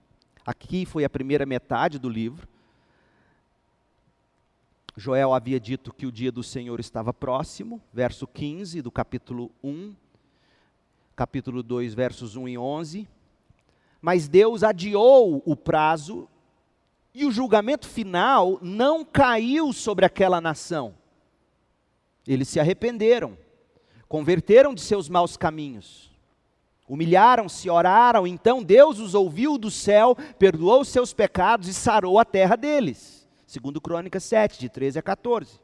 [0.45, 2.49] aqui foi a primeira metade do livro.
[4.97, 9.95] Joel havia dito que o dia do Senhor estava próximo, verso 15 do capítulo 1,
[11.15, 13.09] capítulo 2, versos 1 e 11.
[14.01, 16.29] Mas Deus adiou o prazo
[17.17, 20.95] e o julgamento final não caiu sobre aquela nação.
[22.27, 23.39] Eles se arrependeram,
[24.07, 26.15] converteram de seus maus caminhos,
[26.87, 32.25] humilharam-se, oraram, então Deus os ouviu do céu, perdoou os seus pecados e sarou a
[32.25, 33.27] terra deles.
[33.47, 35.59] Segundo Crônicas 7, de 13 a 14.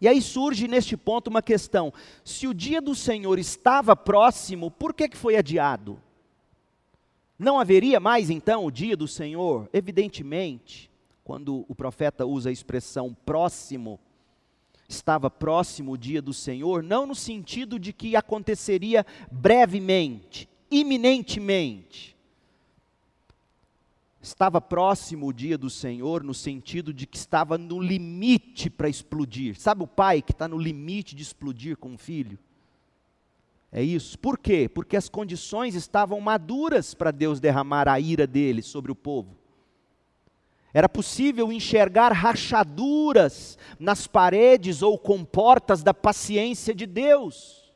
[0.00, 1.92] E aí surge neste ponto uma questão:
[2.24, 6.02] se o dia do Senhor estava próximo, por que, que foi adiado?
[7.38, 9.70] Não haveria mais então o dia do Senhor?
[9.72, 10.90] Evidentemente,
[11.22, 14.00] quando o profeta usa a expressão próximo,
[14.88, 22.16] estava próximo o dia do Senhor, não no sentido de que aconteceria brevemente, iminentemente.
[24.20, 29.58] Estava próximo o dia do Senhor no sentido de que estava no limite para explodir.
[29.60, 32.36] Sabe o pai que está no limite de explodir com o filho?
[33.70, 34.18] É isso.
[34.18, 34.68] Por quê?
[34.68, 39.36] Porque as condições estavam maduras para Deus derramar a ira dele sobre o povo.
[40.72, 47.72] Era possível enxergar rachaduras nas paredes ou comportas da paciência de Deus.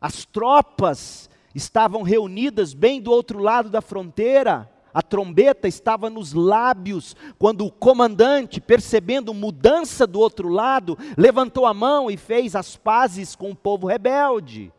[0.00, 7.16] As tropas estavam reunidas bem do outro lado da fronteira, a trombeta estava nos lábios,
[7.38, 13.34] quando o comandante, percebendo mudança do outro lado, levantou a mão e fez as pazes
[13.34, 14.72] com o povo rebelde.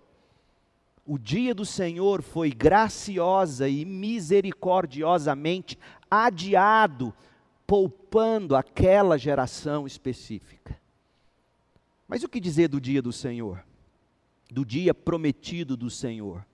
[1.05, 5.77] O dia do Senhor foi graciosa e misericordiosamente
[6.09, 7.13] adiado,
[7.67, 10.79] poupando aquela geração específica.
[12.07, 13.65] Mas o que dizer do dia do Senhor?
[14.51, 16.45] Do dia prometido do Senhor?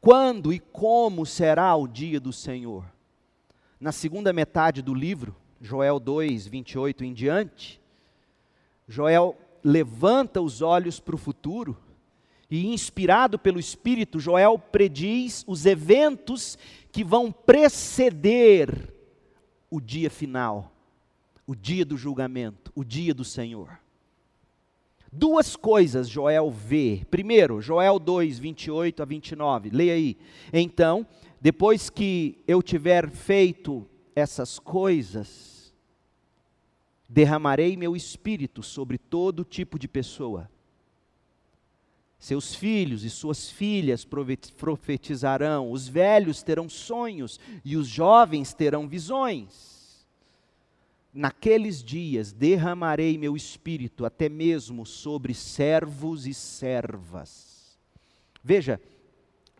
[0.00, 2.84] Quando e como será o dia do Senhor?
[3.80, 7.80] Na segunda metade do livro, Joel 2, 28 em diante,
[8.86, 11.76] Joel levanta os olhos para o futuro
[12.50, 16.56] e, inspirado pelo Espírito, Joel prediz os eventos
[16.90, 18.94] que vão preceder
[19.70, 20.72] o dia final,
[21.46, 23.78] o dia do julgamento, o dia do Senhor.
[25.12, 27.02] Duas coisas Joel vê.
[27.10, 29.70] Primeiro, Joel 2, 28 a 29.
[29.70, 30.18] Leia aí.
[30.52, 31.06] Então,
[31.40, 35.72] depois que eu tiver feito essas coisas,
[37.08, 40.50] derramarei meu espírito sobre todo tipo de pessoa.
[42.18, 49.77] Seus filhos e suas filhas profetizarão, os velhos terão sonhos e os jovens terão visões.
[51.18, 57.76] Naqueles dias derramarei meu espírito até mesmo sobre servos e servas.
[58.40, 58.80] Veja,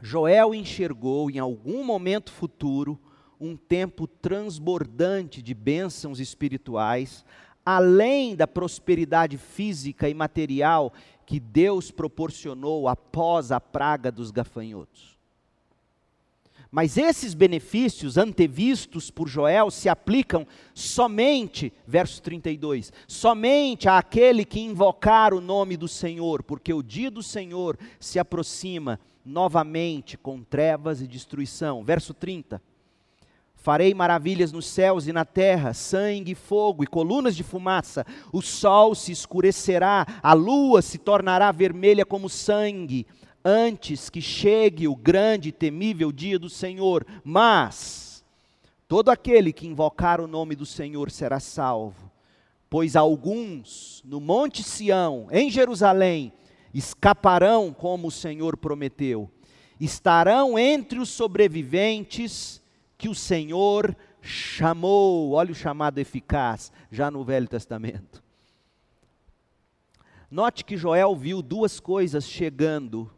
[0.00, 2.96] Joel enxergou em algum momento futuro
[3.40, 7.24] um tempo transbordante de bênçãos espirituais,
[7.66, 10.92] além da prosperidade física e material
[11.26, 15.17] que Deus proporcionou após a praga dos gafanhotos.
[16.70, 25.32] Mas esses benefícios antevistos por Joel se aplicam somente, verso 32, somente àquele que invocar
[25.32, 31.06] o nome do Senhor, porque o dia do Senhor se aproxima novamente com trevas e
[31.06, 31.82] destruição.
[31.82, 32.60] Verso 30.
[33.54, 38.06] Farei maravilhas nos céus e na terra, sangue, fogo e colunas de fumaça.
[38.32, 43.06] O sol se escurecerá, a lua se tornará vermelha como sangue,
[43.48, 47.06] antes que chegue o grande e temível dia do Senhor.
[47.24, 48.22] Mas
[48.86, 52.10] todo aquele que invocar o nome do Senhor será salvo.
[52.68, 56.30] Pois alguns no Monte Sião, em Jerusalém,
[56.74, 59.30] escaparão como o Senhor prometeu.
[59.80, 62.60] Estarão entre os sobreviventes
[62.98, 65.32] que o Senhor chamou.
[65.32, 68.22] Olha o chamado eficaz, já no Velho Testamento.
[70.30, 73.10] Note que Joel viu duas coisas chegando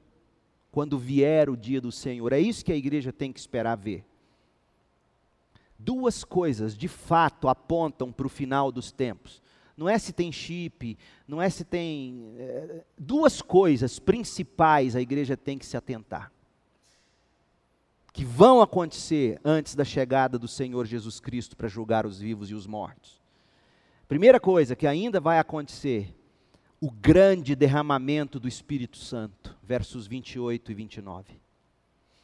[0.70, 2.32] quando vier o dia do Senhor.
[2.32, 4.04] É isso que a igreja tem que esperar ver.
[5.78, 9.42] Duas coisas de fato apontam para o final dos tempos.
[9.76, 12.34] Não é se tem chip, não é se tem.
[12.38, 16.30] É, duas coisas principais a igreja tem que se atentar
[18.12, 22.54] que vão acontecer antes da chegada do Senhor Jesus Cristo para julgar os vivos e
[22.54, 23.20] os mortos.
[24.08, 26.14] Primeira coisa que ainda vai acontecer,
[26.80, 31.40] o grande derramamento do Espírito Santo, versos 28 e 29.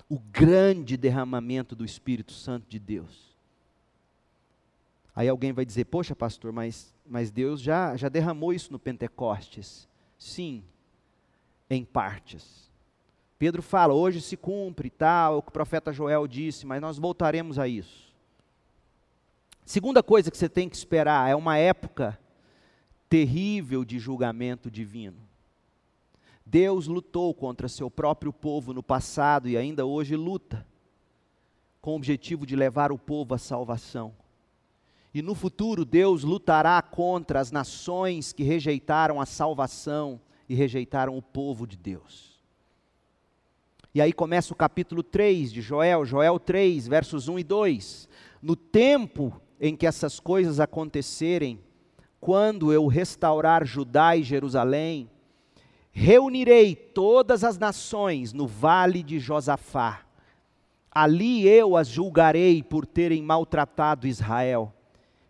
[0.09, 3.37] O grande derramamento do Espírito Santo de Deus.
[5.15, 9.89] Aí alguém vai dizer: Poxa, pastor, mas, mas Deus já, já derramou isso no Pentecostes.
[10.19, 10.65] Sim,
[11.69, 12.71] em partes.
[13.39, 17.59] Pedro fala, hoje se cumpre tal, o que o profeta Joel disse, mas nós voltaremos
[17.59, 18.15] a isso.
[19.65, 22.19] Segunda coisa que você tem que esperar é uma época
[23.09, 25.19] terrível de julgamento divino.
[26.45, 30.67] Deus lutou contra seu próprio povo no passado e ainda hoje luta,
[31.81, 34.15] com o objetivo de levar o povo à salvação.
[35.13, 41.23] E no futuro, Deus lutará contra as nações que rejeitaram a salvação e rejeitaram o
[41.23, 42.37] povo de Deus.
[43.95, 48.09] E aí começa o capítulo 3 de Joel, Joel 3, versos 1 e 2.
[48.43, 51.59] No tempo em que essas coisas acontecerem,
[52.21, 55.11] quando eu restaurar Judá e Jerusalém,
[55.93, 60.03] reunirei todas as nações no vale de Josafá.
[60.91, 64.73] Ali eu as julgarei por terem maltratado Israel,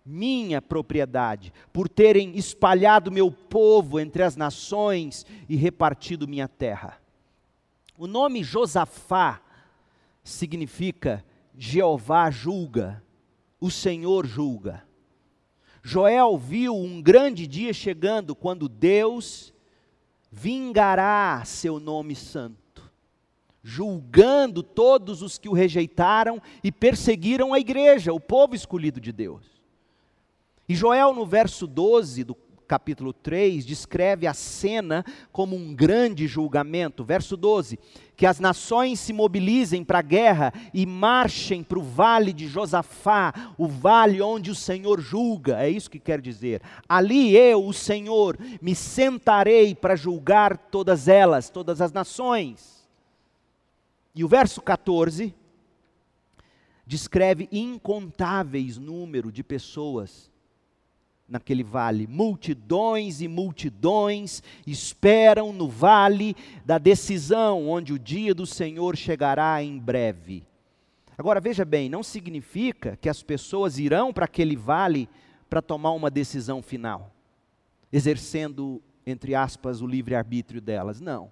[0.04, 7.00] minha propriedade, por terem espalhado meu povo entre as nações e repartido minha terra.
[7.98, 9.40] O nome Josafá
[10.22, 11.24] significa
[11.56, 13.02] Jeová julga,
[13.60, 14.85] o Senhor julga.
[15.86, 19.54] Joel viu um grande dia chegando quando Deus
[20.32, 22.90] vingará seu nome santo,
[23.62, 29.46] julgando todos os que o rejeitaram e perseguiram a igreja, o povo escolhido de Deus.
[30.68, 32.34] E Joel, no verso 12 do
[32.66, 37.04] capítulo 3, descreve a cena como um grande julgamento.
[37.04, 37.78] Verso 12:
[38.16, 43.32] Que as nações se mobilizem para a guerra e marchem para o vale de Josafá,
[43.56, 45.62] o vale onde o Senhor julga.
[45.62, 46.60] É isso que quer dizer.
[46.88, 52.86] Ali eu, o Senhor, me sentarei para julgar todas elas, todas as nações.
[54.14, 55.34] E o verso 14
[56.86, 60.30] descreve incontáveis número de pessoas
[61.28, 62.06] naquele vale.
[62.06, 69.78] Multidões e multidões esperam no vale da decisão, onde o dia do Senhor chegará em
[69.78, 70.44] breve.
[71.18, 75.08] Agora veja bem, não significa que as pessoas irão para aquele vale
[75.48, 77.10] para tomar uma decisão final,
[77.92, 81.00] exercendo, entre aspas, o livre-arbítrio delas.
[81.00, 81.30] Não.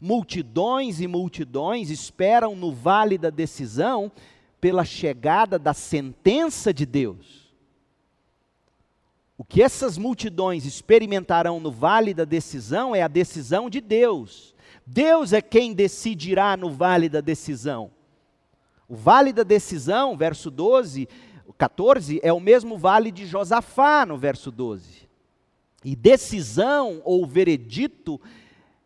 [0.00, 4.12] Multidões e multidões esperam no vale da decisão
[4.60, 7.41] pela chegada da sentença de Deus
[9.36, 14.54] o que essas multidões experimentarão no vale da decisão é a decisão de Deus.
[14.86, 17.90] Deus é quem decidirá no vale da decisão.
[18.88, 21.08] O vale da decisão, verso 12,
[21.56, 25.08] 14, é o mesmo vale de Josafá, no verso 12.
[25.84, 28.20] E decisão ou veredito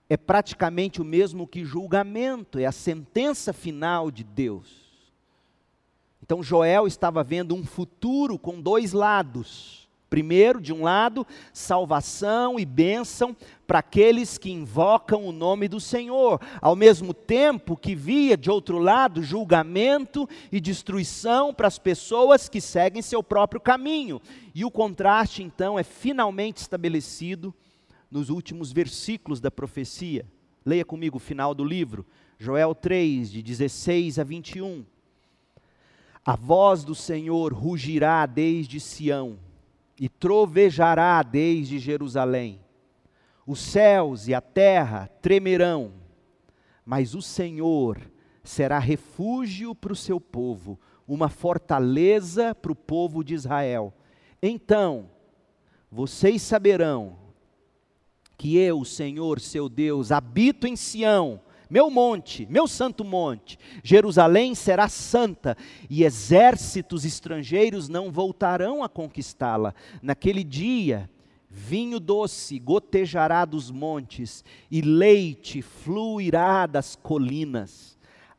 [0.09, 4.87] é praticamente o mesmo que julgamento, é a sentença final de Deus.
[6.23, 9.86] Então Joel estava vendo um futuro com dois lados.
[10.09, 13.37] Primeiro, de um lado, salvação e bênção
[13.67, 18.79] para aqueles que invocam o nome do Senhor, ao mesmo tempo que via, de outro
[18.79, 24.21] lado, julgamento e destruição para as pessoas que seguem seu próprio caminho.
[24.55, 27.53] E o contraste, então, é finalmente estabelecido
[28.09, 30.25] nos últimos versículos da profecia.
[30.65, 32.07] Leia comigo o final do livro,
[32.39, 34.85] Joel 3, de 16 a 21.
[36.25, 39.46] A voz do Senhor rugirá desde Sião
[39.99, 42.61] e trovejará desde Jerusalém.
[43.47, 45.93] Os céus e a terra tremerão,
[46.85, 47.99] mas o Senhor
[48.43, 53.93] será refúgio para o seu povo, uma fortaleza para o povo de Israel.
[54.43, 55.09] Então,
[55.91, 57.17] vocês saberão
[58.37, 63.59] que eu, Senhor, seu Deus, habito em Sião, meu monte, meu santo monte.
[63.83, 65.57] Jerusalém será santa
[65.91, 69.75] e exércitos estrangeiros não voltarão a conquistá-la.
[70.01, 71.11] Naquele dia,
[71.51, 77.97] vinho doce gotejará dos montes e leite fluirá das colinas.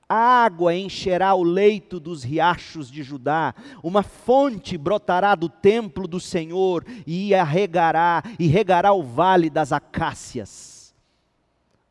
[0.07, 3.53] Água encherá o leito dos riachos de Judá,
[3.84, 9.73] uma fonte brotará do templo do Senhor e a regará, e regará o vale das
[9.73, 10.95] acácias.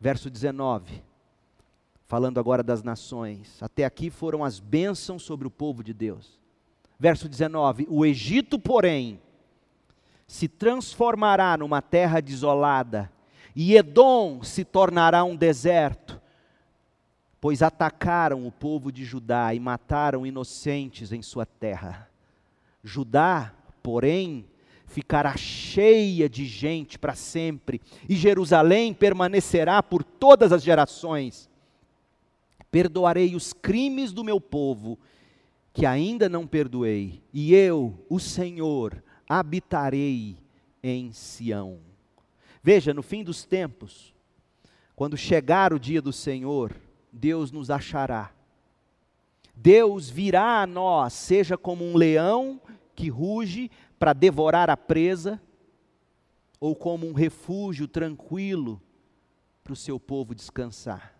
[0.00, 1.04] Verso 19
[2.06, 3.62] falando agora das nações.
[3.62, 6.38] Até aqui foram as bênçãos sobre o povo de Deus.
[6.98, 9.20] Verso 19: O Egito, porém,
[10.26, 13.10] se transformará numa terra desolada,
[13.54, 16.20] e Edom se tornará um deserto,
[17.40, 22.08] pois atacaram o povo de Judá e mataram inocentes em sua terra.
[22.82, 23.52] Judá,
[23.82, 24.46] porém,
[24.86, 31.48] ficará cheia de gente para sempre, e Jerusalém permanecerá por todas as gerações
[32.70, 34.98] perdoarei os crimes do meu povo,
[35.72, 40.36] que ainda não perdoei, e eu, o Senhor, habitarei
[40.82, 41.80] em Sião.
[42.62, 44.14] Veja, no fim dos tempos,
[44.94, 46.74] quando chegar o dia do Senhor,
[47.12, 48.32] Deus nos achará.
[49.54, 52.60] Deus virá a nós, seja como um leão
[52.94, 55.40] que ruge para devorar a presa,
[56.58, 58.80] ou como um refúgio tranquilo
[59.62, 61.15] para o seu povo descansar.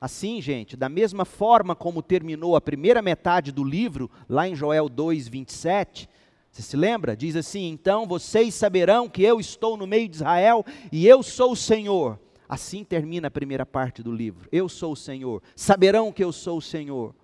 [0.00, 4.88] Assim, gente, da mesma forma como terminou a primeira metade do livro, lá em Joel
[4.88, 6.08] 2, 27,
[6.50, 7.16] você se lembra?
[7.16, 11.52] Diz assim: Então vocês saberão que eu estou no meio de Israel e eu sou
[11.52, 12.18] o Senhor.
[12.48, 14.48] Assim termina a primeira parte do livro.
[14.50, 15.42] Eu sou o Senhor.
[15.54, 17.14] Saberão que eu sou o Senhor.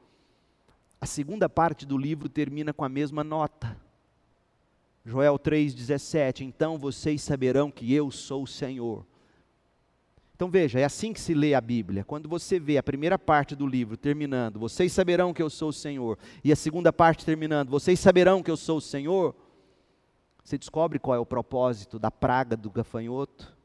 [1.01, 3.77] A segunda parte do livro termina com a mesma nota.
[5.05, 9.05] Joel 3,17: Então vocês saberão que eu sou o Senhor.
[10.37, 12.05] Então veja, é assim que se lê a Bíblia.
[12.05, 15.73] Quando você vê a primeira parte do livro terminando, vocês saberão que eu sou o
[15.73, 19.35] Senhor, e a segunda parte terminando, vocês saberão que eu sou o Senhor,
[20.45, 23.57] você descobre qual é o propósito da praga do gafanhoto,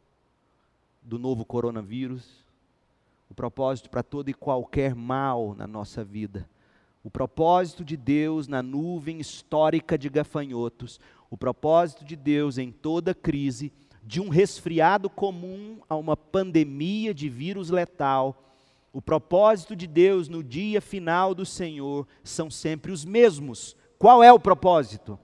[1.02, 2.46] do novo coronavírus,
[3.30, 6.50] o propósito para todo e qualquer mal na nossa vida.
[7.04, 13.14] O propósito de Deus na nuvem histórica de gafanhotos, o propósito de Deus em toda
[13.14, 13.74] crise
[14.04, 18.52] de um resfriado comum a uma pandemia de vírus letal,
[18.94, 23.76] o propósito de Deus no dia final do Senhor são sempre os mesmos.
[23.98, 25.18] Qual é o propósito?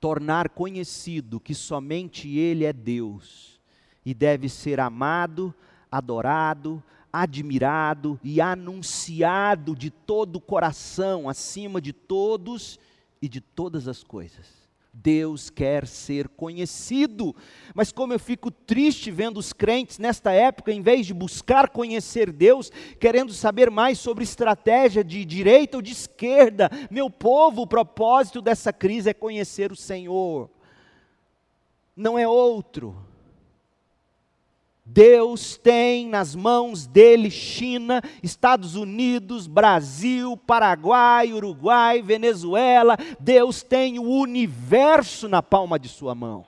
[0.00, 3.60] Tornar conhecido que somente Ele é Deus
[4.04, 5.54] e deve ser amado,
[5.90, 12.78] adorado, admirado e anunciado de todo o coração, acima de todos
[13.20, 14.65] e de todas as coisas.
[15.02, 17.34] Deus quer ser conhecido.
[17.74, 22.32] Mas como eu fico triste vendo os crentes nesta época, em vez de buscar conhecer
[22.32, 28.40] Deus, querendo saber mais sobre estratégia de direita ou de esquerda, meu povo, o propósito
[28.40, 30.50] dessa crise é conhecer o Senhor,
[31.94, 32.96] não é outro.
[34.88, 42.96] Deus tem nas mãos dele China, Estados Unidos, Brasil, Paraguai, Uruguai, Venezuela.
[43.18, 46.44] Deus tem o universo na palma de sua mão.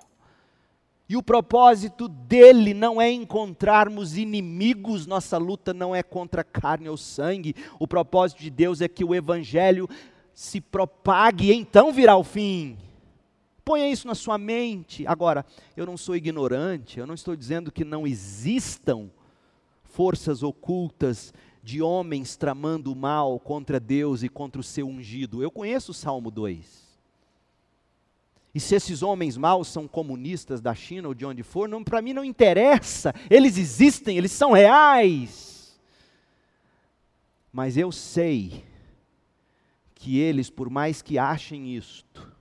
[1.09, 6.97] E o propósito dele não é encontrarmos inimigos, nossa luta não é contra carne ou
[6.97, 7.57] sangue.
[7.79, 9.89] O propósito de Deus é que o evangelho
[10.33, 12.79] se propague e então virá o fim.
[13.69, 15.07] Ponha isso na sua mente.
[15.07, 15.45] Agora,
[15.77, 19.11] eu não sou ignorante, eu não estou dizendo que não existam
[19.85, 25.43] forças ocultas de homens tramando mal contra Deus e contra o seu ungido.
[25.43, 26.99] Eu conheço o Salmo 2.
[28.55, 32.15] E se esses homens maus são comunistas da China ou de onde for, para mim
[32.15, 33.15] não interessa.
[33.29, 35.79] Eles existem, eles são reais.
[37.53, 38.65] Mas eu sei
[39.95, 42.38] que eles, por mais que achem isto,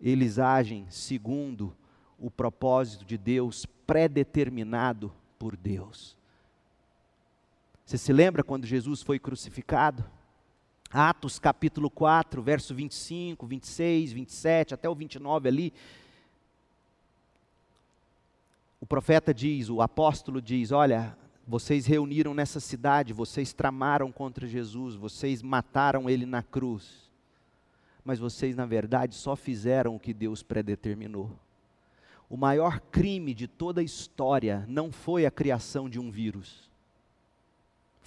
[0.00, 1.74] eles agem segundo
[2.18, 6.16] o propósito de Deus predeterminado por Deus.
[7.84, 10.04] Você se lembra quando Jesus foi crucificado?
[10.90, 15.72] Atos capítulo 4, verso 25, 26, 27, até o 29 ali.
[18.80, 24.94] O profeta diz, o apóstolo diz: Olha, vocês reuniram nessa cidade, vocês tramaram contra Jesus,
[24.94, 27.07] vocês mataram ele na cruz.
[28.08, 31.30] Mas vocês, na verdade, só fizeram o que Deus predeterminou.
[32.26, 36.68] O maior crime de toda a história não foi a criação de um vírus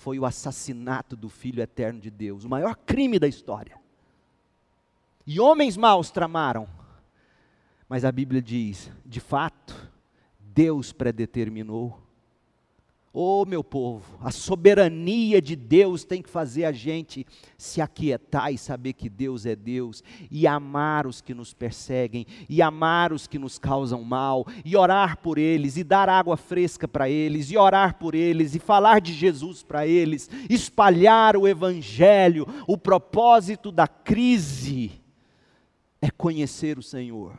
[0.02, 3.80] foi o assassinato do Filho eterno de Deus, o maior crime da história.
[5.28, 6.68] E homens maus tramaram,
[7.88, 9.92] mas a Bíblia diz: de fato,
[10.40, 12.02] Deus predeterminou
[13.14, 18.58] Oh, meu povo, a soberania de Deus tem que fazer a gente se aquietar e
[18.58, 23.38] saber que Deus é Deus, e amar os que nos perseguem, e amar os que
[23.38, 27.96] nos causam mal, e orar por eles, e dar água fresca para eles, e orar
[28.00, 32.48] por eles, e falar de Jesus para eles, espalhar o Evangelho.
[32.66, 35.02] O propósito da crise
[36.02, 37.38] é conhecer o Senhor.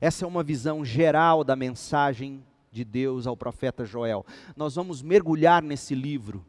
[0.00, 4.24] Essa é uma visão geral da mensagem de Deus ao profeta Joel.
[4.56, 6.44] Nós vamos mergulhar nesse livro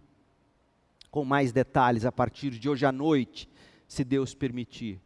[1.11, 3.49] com mais detalhes a partir de hoje à noite,
[3.88, 4.99] se Deus permitir.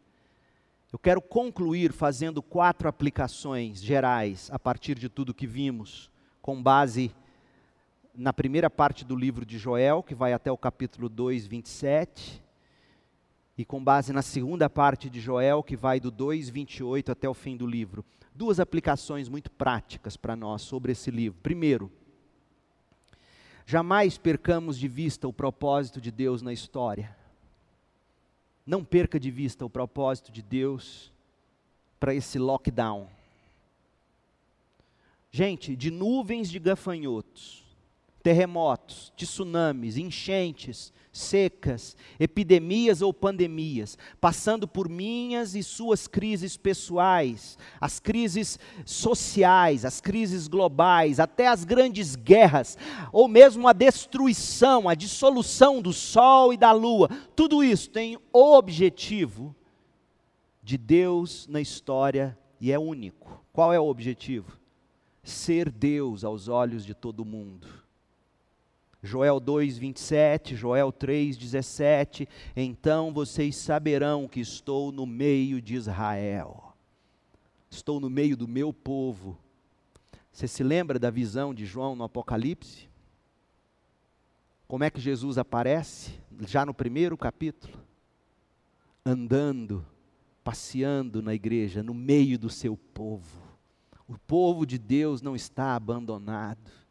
[0.92, 6.12] Eu quero concluir fazendo quatro aplicações gerais a partir de tudo que vimos,
[6.42, 7.12] com base
[8.14, 12.43] na primeira parte do livro de Joel, que vai até o capítulo 2, 27,
[13.58, 17.34] e com base na segunda parte de Joel, que vai do 2, 28 até o
[17.34, 18.04] fim do livro
[18.36, 21.40] duas aplicações muito práticas para nós sobre esse livro.
[21.42, 21.92] Primeiro,
[23.66, 27.16] jamais percamos de vista o propósito de Deus na história.
[28.66, 31.12] Não perca de vista o propósito de Deus
[32.00, 33.08] para esse lockdown.
[35.32, 37.63] Gente, de nuvens de gafanhotos,
[38.24, 48.00] terremotos, tsunamis, enchentes, secas, epidemias ou pandemias, passando por minhas e suas crises pessoais, as
[48.00, 52.78] crises sociais, as crises globais, até as grandes guerras,
[53.12, 58.56] ou mesmo a destruição, a dissolução do sol e da lua, tudo isso tem o
[58.58, 59.54] objetivo
[60.64, 63.44] de Deus na história e é único.
[63.52, 64.58] Qual é o objetivo?
[65.22, 67.83] Ser Deus aos olhos de todo mundo
[69.06, 72.28] Joel 2, 27, Joel 3, 17.
[72.56, 76.74] Então vocês saberão que estou no meio de Israel,
[77.70, 79.38] estou no meio do meu povo.
[80.32, 82.88] Você se lembra da visão de João no Apocalipse?
[84.70, 86.14] Como é que Jesus aparece?
[86.48, 87.78] Já no primeiro capítulo?
[89.06, 89.86] Andando,
[90.46, 93.44] passeando na igreja, no meio do seu povo.
[94.08, 96.83] O povo de Deus não está abandonado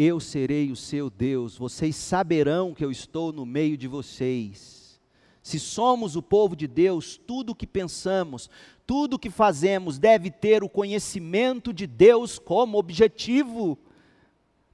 [0.00, 5.00] eu serei o seu Deus, vocês saberão que eu estou no meio de vocês.
[5.42, 8.48] Se somos o povo de Deus, tudo o que pensamos,
[8.86, 13.76] tudo o que fazemos deve ter o conhecimento de Deus como objetivo.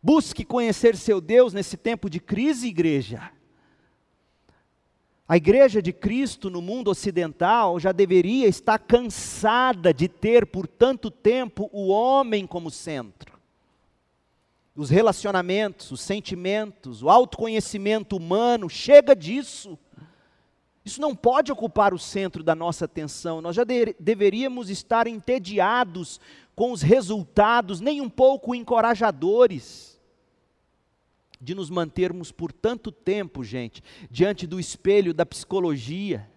[0.03, 3.31] Busque conhecer seu Deus nesse tempo de crise, igreja.
[5.27, 11.11] A igreja de Cristo no mundo ocidental já deveria estar cansada de ter por tanto
[11.11, 13.34] tempo o homem como centro
[14.77, 19.79] os relacionamentos, os sentimentos, o autoconhecimento humano, chega disso.
[20.85, 23.41] Isso não pode ocupar o centro da nossa atenção.
[23.41, 26.21] Nós já de deveríamos estar entediados
[26.55, 30.01] com os resultados, nem um pouco encorajadores,
[31.41, 36.29] de nos mantermos por tanto tempo, gente, diante do espelho da psicologia,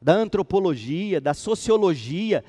[0.00, 2.44] da antropologia, da sociologia,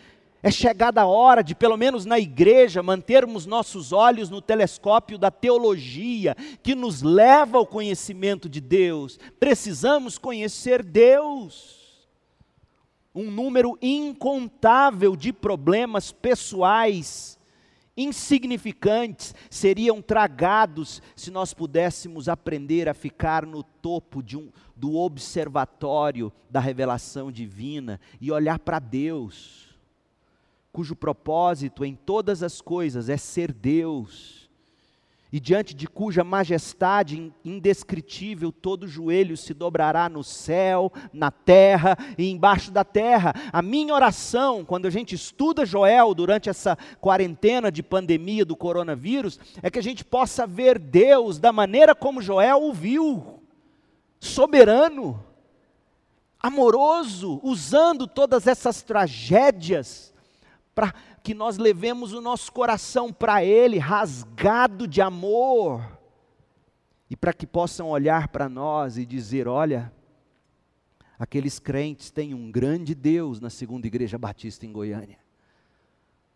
[0.46, 5.32] é chegada a hora de, pelo menos na igreja, mantermos nossos olhos no telescópio da
[5.32, 9.18] teologia, que nos leva ao conhecimento de Deus.
[9.40, 12.06] Precisamos conhecer Deus.
[13.16, 17.40] Um número incontável de problemas pessoais,
[17.98, 26.60] insignificantes, seriam tragados se nós pudéssemos aprender a ficar no topo um, do observatório da
[26.60, 29.65] revelação divina e olhar para Deus
[30.76, 34.50] cujo propósito em todas as coisas é ser Deus.
[35.32, 42.30] e diante de cuja majestade indescritível todo joelho se dobrará no céu, na terra e
[42.30, 43.34] embaixo da terra.
[43.52, 49.40] A minha oração, quando a gente estuda Joel durante essa quarentena de pandemia do coronavírus,
[49.62, 53.42] é que a gente possa ver Deus da maneira como Joel o viu,
[54.20, 55.22] soberano,
[56.40, 60.15] amoroso, usando todas essas tragédias
[60.76, 65.98] para que nós levemos o nosso coração para Ele, rasgado de amor,
[67.10, 69.92] e para que possam olhar para nós e dizer: olha,
[71.18, 75.18] aqueles crentes têm um grande Deus na segunda igreja batista em Goiânia.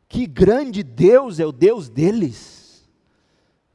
[0.07, 2.89] Que grande Deus é o Deus deles.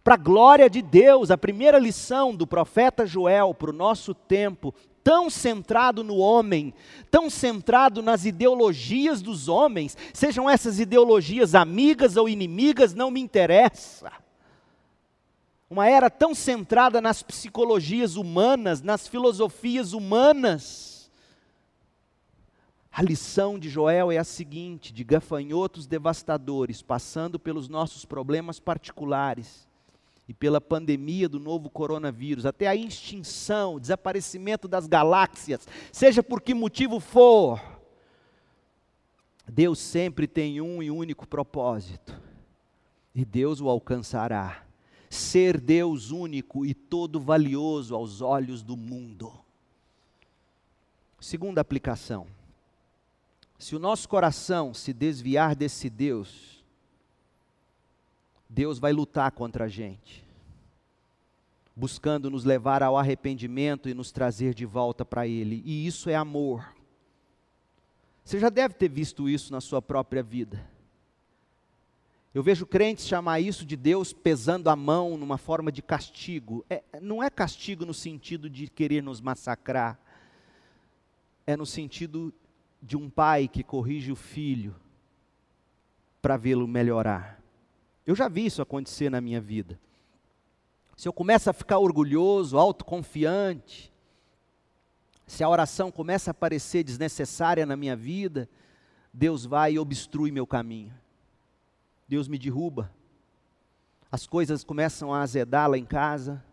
[0.03, 4.75] Para a glória de Deus, a primeira lição do profeta Joel para o nosso tempo
[5.05, 6.72] tão centrado no homem,
[7.11, 14.11] tão centrado nas ideologias dos homens, sejam essas ideologias amigas ou inimigas, não me interessa.
[15.68, 21.11] Uma era tão centrada nas psicologias humanas, nas filosofias humanas.
[22.90, 29.68] A lição de Joel é a seguinte: de gafanhotos devastadores, passando pelos nossos problemas particulares,
[30.29, 36.55] e pela pandemia do novo coronavírus, até a extinção, desaparecimento das galáxias, seja por que
[36.55, 37.61] motivo for,
[39.47, 42.18] Deus sempre tem um e único propósito,
[43.14, 44.62] e Deus o alcançará.
[45.11, 49.33] Ser Deus único e todo valioso aos olhos do mundo.
[51.20, 52.27] Segunda aplicação:
[53.57, 56.64] se o nosso coração se desviar desse Deus,
[58.55, 60.24] Deus vai lutar contra a gente,
[61.74, 66.14] buscando nos levar ao arrependimento e nos trazer de volta para Ele, e isso é
[66.14, 66.72] amor.
[68.24, 70.64] Você já deve ter visto isso na sua própria vida.
[72.32, 76.64] Eu vejo crentes chamar isso de Deus pesando a mão numa forma de castigo.
[76.70, 79.98] É, não é castigo no sentido de querer nos massacrar,
[81.44, 82.32] é no sentido
[82.80, 84.76] de um pai que corrige o filho
[86.22, 87.43] para vê-lo melhorar.
[88.07, 89.78] Eu já vi isso acontecer na minha vida.
[90.96, 93.92] Se eu começo a ficar orgulhoso, autoconfiante,
[95.26, 98.48] se a oração começa a parecer desnecessária na minha vida,
[99.12, 100.92] Deus vai e obstrui meu caminho.
[102.07, 102.92] Deus me derruba.
[104.12, 106.44] As coisas começam a azedar lá em casa.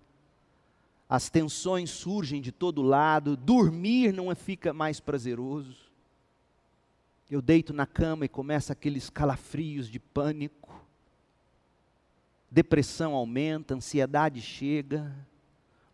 [1.07, 3.35] As tensões surgem de todo lado.
[3.35, 5.91] Dormir não fica mais prazeroso.
[7.29, 10.60] Eu deito na cama e começa aqueles calafrios de pânico
[12.51, 15.15] depressão aumenta, ansiedade chega.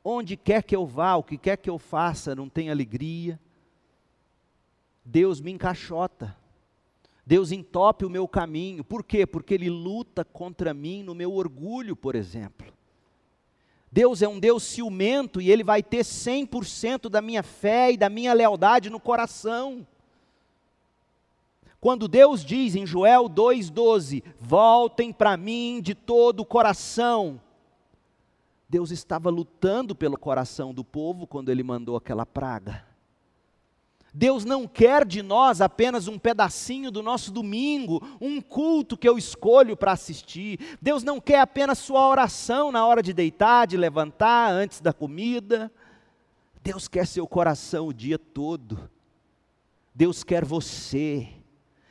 [0.03, 3.39] Onde quer que eu vá, o que quer que eu faça, não tem alegria.
[5.05, 6.35] Deus me encaixota.
[7.25, 8.83] Deus entope o meu caminho.
[8.83, 9.27] Por quê?
[9.27, 12.73] Porque Ele luta contra mim no meu orgulho, por exemplo.
[13.91, 18.09] Deus é um Deus ciumento e Ele vai ter 100% da minha fé e da
[18.09, 19.85] minha lealdade no coração.
[21.80, 27.39] Quando Deus diz em Joel 2,12: Voltem para mim de todo o coração.
[28.69, 32.86] Deus estava lutando pelo coração do povo quando ele mandou aquela praga.
[34.13, 39.15] Deus não quer de nós apenas um pedacinho do nosso domingo, um culto que eu
[39.15, 40.78] escolho para assistir.
[40.82, 45.71] Deus não quer apenas sua oração na hora de deitar, de levantar, antes da comida.
[46.63, 48.89] Deus quer seu coração o dia todo.
[49.93, 51.36] Deus quer você.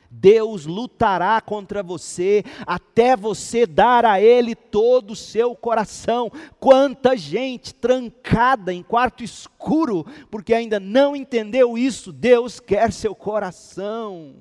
[0.09, 6.31] Deus lutará contra você até você dar a Ele todo o seu coração.
[6.59, 12.11] Quanta gente trancada em quarto escuro, porque ainda não entendeu isso.
[12.11, 14.35] Deus quer seu coração.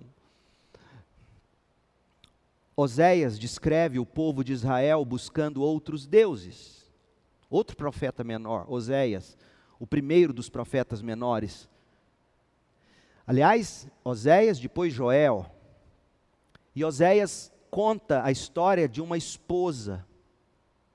[2.76, 6.84] Oséias descreve o povo de Israel buscando outros deuses.
[7.48, 9.36] Outro profeta menor, Oséias,
[9.78, 11.68] o primeiro dos profetas menores.
[13.26, 15.46] Aliás, Oséias, depois Joel,
[16.76, 20.06] e Oséias conta a história de uma esposa,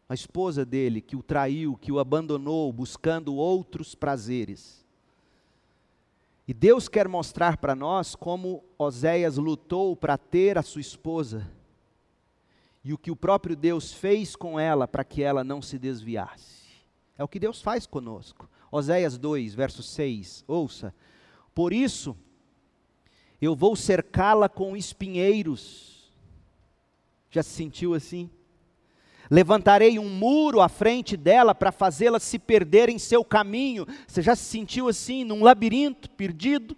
[0.08, 4.86] a esposa dele, que o traiu, que o abandonou, buscando outros prazeres.
[6.48, 11.52] E Deus quer mostrar para nós como Oséias lutou para ter a sua esposa
[12.84, 16.62] e o que o próprio Deus fez com ela para que ela não se desviasse.
[17.18, 18.48] É o que Deus faz conosco.
[18.72, 20.94] Oséias 2, verso 6, ouça.
[21.56, 22.16] Por isso,
[23.42, 26.12] eu vou cercá-la com espinheiros.
[27.30, 28.30] Já se sentiu assim?
[29.30, 33.88] Levantarei um muro à frente dela para fazê-la se perder em seu caminho.
[34.06, 36.76] Você já se sentiu assim, num labirinto, perdido?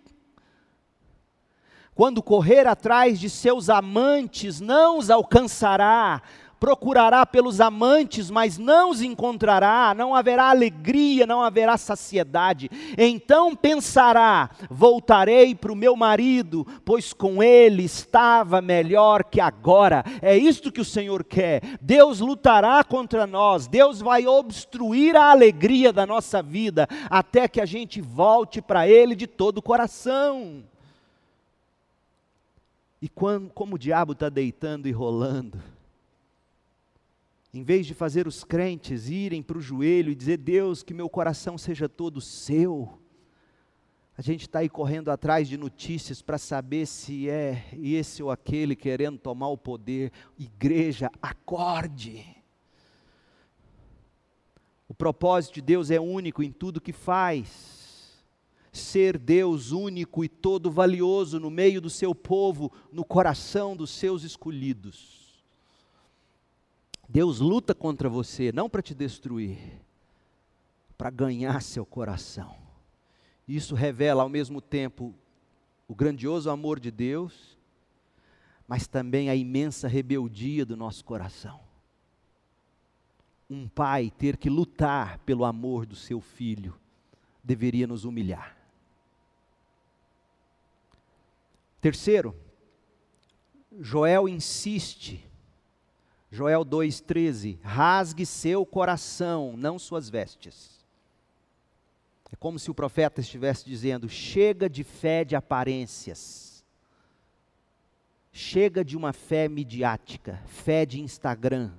[1.95, 6.21] Quando correr atrás de seus amantes, não os alcançará,
[6.63, 12.71] procurará pelos amantes, mas não os encontrará, não haverá alegria, não haverá saciedade.
[12.97, 20.05] Então pensará: voltarei para o meu marido, pois com ele estava melhor que agora.
[20.21, 21.61] É isto que o Senhor quer.
[21.81, 27.65] Deus lutará contra nós, Deus vai obstruir a alegria da nossa vida, até que a
[27.65, 30.63] gente volte para Ele de todo o coração.
[33.01, 35.72] E quando, como o diabo está deitando e rolando,
[37.53, 41.07] em vez de fazer os crentes irem para o joelho e dizer, Deus, que meu
[41.07, 42.99] coração seja todo seu,
[44.17, 48.75] a gente está aí correndo atrás de notícias para saber se é esse ou aquele
[48.75, 50.11] querendo tomar o poder.
[50.37, 52.25] Igreja, acorde.
[54.87, 57.83] O propósito de Deus é único em tudo que faz
[58.71, 64.23] ser Deus único e todo valioso no meio do seu povo, no coração dos seus
[64.23, 65.22] escolhidos.
[67.13, 69.59] Deus luta contra você, não para te destruir,
[70.97, 72.57] para ganhar seu coração.
[73.47, 75.13] Isso revela ao mesmo tempo
[75.87, 77.55] o grandioso amor de Deus,
[78.67, 81.59] mas também a imensa rebeldia do nosso coração.
[83.47, 86.73] Um pai ter que lutar pelo amor do seu filho
[87.43, 88.57] deveria nos humilhar.
[91.79, 92.35] Terceiro,
[93.79, 95.29] Joel insiste,
[96.33, 100.83] Joel 2,13: rasgue seu coração, não suas vestes.
[102.31, 106.65] É como se o profeta estivesse dizendo: chega de fé de aparências,
[108.31, 111.71] chega de uma fé midiática, fé de Instagram.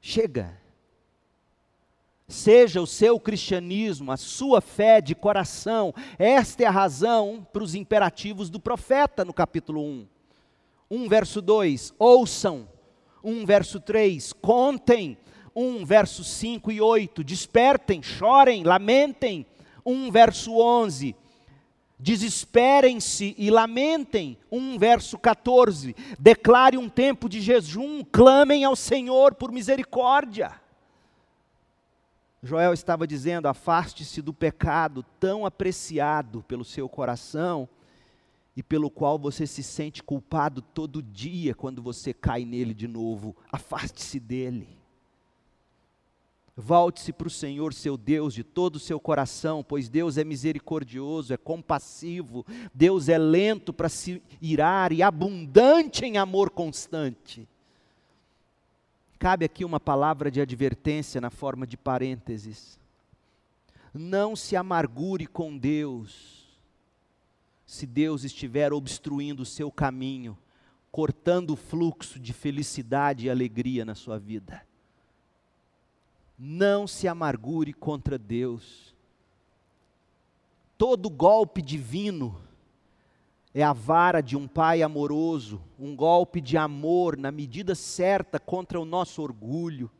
[0.00, 0.58] Chega.
[2.26, 5.94] Seja o seu cristianismo, a sua fé de coração.
[6.18, 10.08] Esta é a razão para os imperativos do profeta no capítulo 1.
[10.90, 12.77] 1 verso 2: ouçam.
[13.22, 15.18] 1 verso 3: contem.
[15.54, 19.44] 1 verso 5 e 8: despertem, chorem, lamentem.
[19.84, 21.16] 1 verso 11:
[21.98, 24.38] desesperem-se e lamentem.
[24.50, 30.52] 1 verso 14: declare um tempo de jejum, clamem ao Senhor por misericórdia.
[32.42, 37.68] Joel estava dizendo: afaste-se do pecado tão apreciado pelo seu coração
[38.58, 43.36] e pelo qual você se sente culpado todo dia quando você cai nele de novo.
[43.52, 44.66] Afaste-se dele.
[46.56, 51.32] Volte-se para o Senhor seu Deus de todo o seu coração, pois Deus é misericordioso,
[51.32, 52.44] é compassivo,
[52.74, 57.48] Deus é lento para se irar e abundante em amor constante.
[59.20, 62.76] Cabe aqui uma palavra de advertência na forma de parênteses.
[63.94, 66.37] Não se amargure com Deus,
[67.68, 70.38] se Deus estiver obstruindo o seu caminho,
[70.90, 74.66] cortando o fluxo de felicidade e alegria na sua vida.
[76.38, 78.96] Não se amargure contra Deus.
[80.78, 82.40] Todo golpe divino
[83.52, 88.80] é a vara de um pai amoroso, um golpe de amor na medida certa contra
[88.80, 89.90] o nosso orgulho,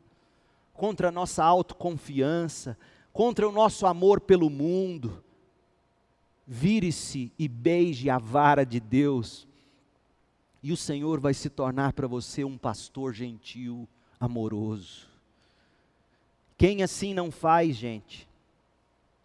[0.73, 2.75] contra a nossa autoconfiança,
[3.13, 5.23] contra o nosso amor pelo mundo.
[6.51, 9.47] Vire-se e beije a vara de Deus,
[10.63, 13.87] e o Senhor vai se tornar para você um pastor gentil,
[14.19, 15.07] amoroso.
[16.57, 18.27] Quem assim não faz, gente?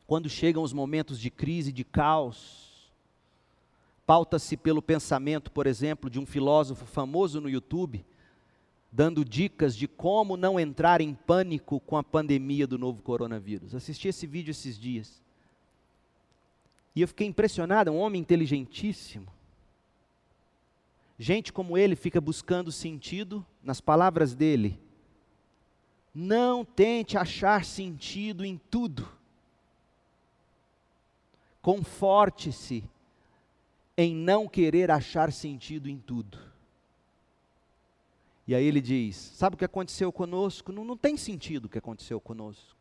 [0.07, 2.93] Quando chegam os momentos de crise, de caos,
[4.05, 8.05] pauta-se pelo pensamento, por exemplo, de um filósofo famoso no YouTube,
[8.93, 13.75] dando dicas de como não entrar em pânico com a pandemia do novo coronavírus.
[13.75, 15.24] Assisti esse vídeo esses dias.
[16.95, 19.27] E eu fiquei impressionado, é um homem inteligentíssimo.
[21.19, 24.81] Gente como ele fica buscando sentido nas palavras dele.
[26.15, 29.09] Não tente achar sentido em tudo.
[31.61, 32.85] Conforte-se
[33.97, 36.39] em não querer achar sentido em tudo.
[38.47, 40.73] E aí ele diz: Sabe o que aconteceu conosco?
[40.73, 42.77] Não, não tem sentido o que aconteceu conosco.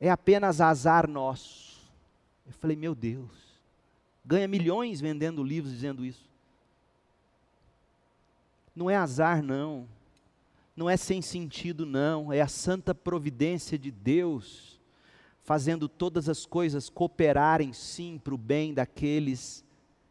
[0.00, 1.73] É apenas azar nosso.
[2.46, 3.30] Eu falei: Meu Deus,
[4.24, 6.28] ganha milhões vendendo livros dizendo isso.
[8.74, 9.86] Não é azar, não.
[10.76, 12.32] Não é sem sentido, não.
[12.32, 14.80] É a santa providência de Deus
[15.44, 19.62] fazendo todas as coisas cooperarem sim para o bem daqueles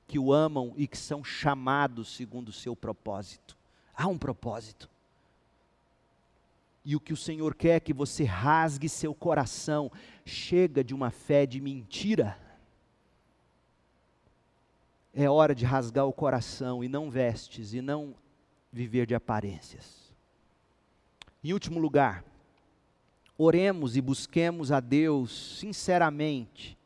[0.07, 3.57] que o amam e que são chamados segundo o seu propósito.
[3.95, 4.89] Há um propósito.
[6.85, 9.91] E o que o Senhor quer é que você rasgue seu coração.
[10.25, 12.37] Chega de uma fé de mentira.
[15.13, 18.15] É hora de rasgar o coração e não vestes, e não
[18.71, 20.11] viver de aparências.
[21.43, 22.25] Em último lugar,
[23.37, 26.77] oremos e busquemos a Deus sinceramente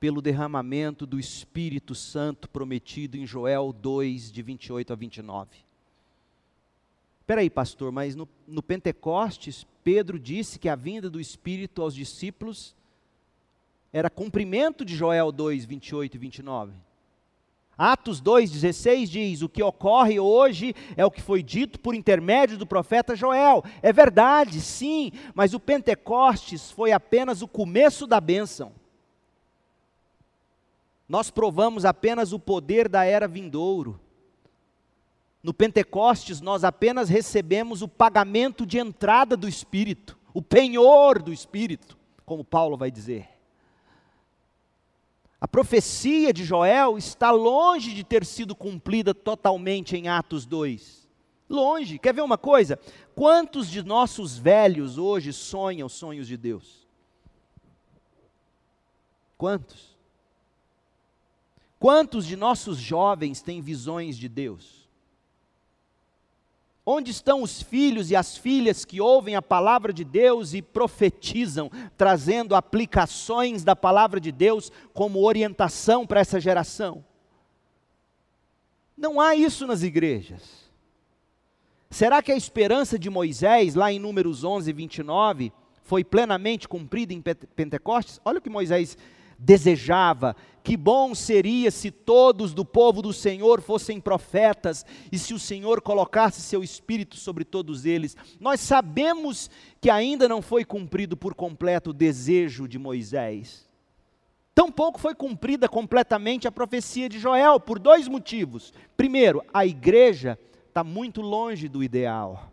[0.00, 5.65] pelo derramamento do Espírito Santo prometido em Joel 2, de 28 a 29.
[7.26, 11.92] Espera aí, pastor, mas no, no Pentecostes, Pedro disse que a vinda do Espírito aos
[11.92, 12.72] discípulos
[13.92, 16.72] era cumprimento de Joel 2, 28 e 29.
[17.76, 22.64] Atos 2,16 diz: O que ocorre hoje é o que foi dito por intermédio do
[22.64, 23.64] profeta Joel.
[23.82, 28.70] É verdade, sim, mas o Pentecostes foi apenas o começo da bênção.
[31.08, 33.98] Nós provamos apenas o poder da era vindouro.
[35.46, 41.96] No Pentecostes, nós apenas recebemos o pagamento de entrada do Espírito, o penhor do Espírito,
[42.24, 43.28] como Paulo vai dizer.
[45.40, 51.08] A profecia de Joel está longe de ter sido cumprida totalmente em Atos 2.
[51.48, 52.00] Longe.
[52.00, 52.76] Quer ver uma coisa?
[53.14, 56.88] Quantos de nossos velhos hoje sonham sonhos de Deus?
[59.38, 59.96] Quantos?
[61.78, 64.85] Quantos de nossos jovens têm visões de Deus?
[66.88, 71.68] Onde estão os filhos e as filhas que ouvem a palavra de Deus e profetizam,
[71.96, 77.04] trazendo aplicações da palavra de Deus como orientação para essa geração?
[78.96, 80.70] Não há isso nas igrejas.
[81.90, 87.20] Será que a esperança de Moisés, lá em Números 11, 29, foi plenamente cumprida em
[87.20, 88.20] Pentecostes?
[88.24, 88.96] Olha o que Moisés
[89.38, 90.36] desejava.
[90.62, 95.80] Que bom seria se todos do povo do Senhor fossem profetas e se o Senhor
[95.80, 98.16] colocasse seu espírito sobre todos eles.
[98.40, 99.48] Nós sabemos
[99.80, 103.66] que ainda não foi cumprido por completo o desejo de Moisés.
[104.56, 108.72] Tampouco foi cumprida completamente a profecia de Joel, por dois motivos.
[108.96, 112.50] Primeiro, a igreja está muito longe do ideal.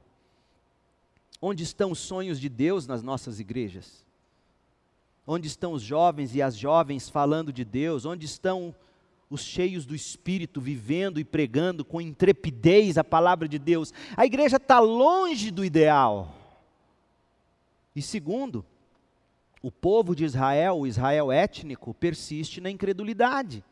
[1.41, 4.02] Onde estão os sonhos de Deus nas nossas igrejas?
[5.25, 8.05] Onde estão os jovens e as jovens falando de Deus?
[8.05, 8.75] Onde estão
[9.29, 13.93] os cheios do Espírito vivendo e pregando com intrepidez a palavra de Deus?
[14.17, 16.35] A igreja está longe do ideal.
[17.95, 18.65] E segundo,
[19.61, 23.63] o povo de Israel, o Israel étnico, persiste na incredulidade.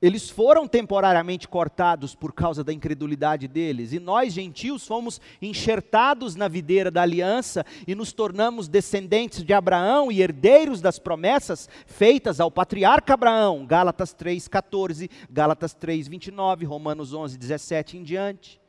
[0.00, 6.46] Eles foram temporariamente cortados por causa da incredulidade deles, e nós, gentios, fomos enxertados na
[6.46, 12.48] videira da aliança e nos tornamos descendentes de Abraão e herdeiros das promessas feitas ao
[12.48, 13.66] patriarca Abraão.
[13.66, 18.60] Gálatas 3,14, Gálatas 3,29, Romanos 11, 17 em diante.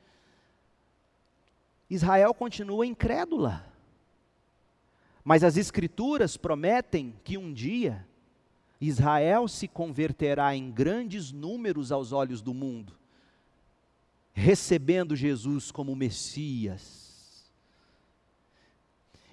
[1.87, 3.65] Israel continua incrédula,
[5.23, 8.08] mas as Escrituras prometem que um dia
[8.79, 12.97] Israel se converterá em grandes números aos olhos do mundo,
[14.31, 17.51] recebendo Jesus como Messias.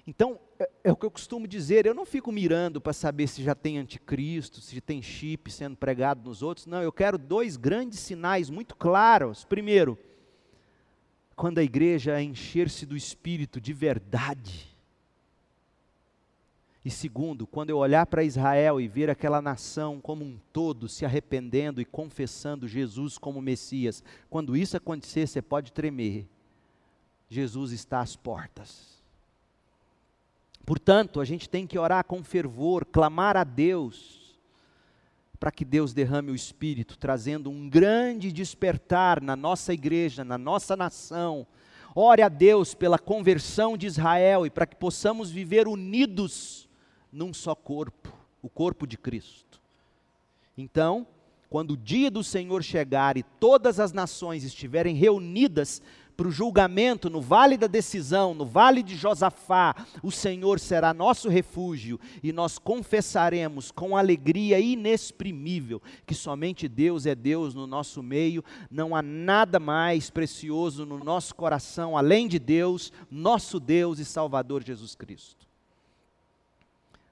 [0.05, 3.43] Então, é, é, o que eu costumo dizer, eu não fico mirando para saber se
[3.43, 7.99] já tem anticristo, se tem chip sendo pregado nos outros, não, eu quero dois grandes
[7.99, 9.43] sinais muito claros.
[9.43, 9.99] Primeiro,
[11.35, 14.76] quando a igreja encher-se do Espírito de verdade,
[16.87, 21.03] e segundo, quando eu olhar para Israel e ver aquela nação como um todo se
[21.03, 26.25] arrependendo e confessando Jesus como Messias, quando isso acontecer, você pode tremer.
[27.29, 29.03] Jesus está às portas.
[30.65, 34.39] Portanto, a gente tem que orar com fervor, clamar a Deus,
[35.37, 40.73] para que Deus derrame o Espírito, trazendo um grande despertar na nossa igreja, na nossa
[40.73, 41.45] nação.
[41.93, 46.66] Ore a Deus pela conversão de Israel e para que possamos viver unidos
[47.17, 48.13] num só corpo,
[48.43, 49.59] o corpo de Cristo.
[50.55, 51.07] Então,
[51.49, 55.81] quando o dia do Senhor chegar e todas as nações estiverem reunidas
[56.15, 61.27] para o julgamento no vale da decisão, no vale de Josafá, o Senhor será nosso
[61.27, 68.43] refúgio e nós confessaremos com alegria inexprimível que somente Deus é Deus no nosso meio,
[68.69, 74.63] não há nada mais precioso no nosso coração além de Deus, nosso Deus e Salvador
[74.63, 75.36] Jesus Cristo.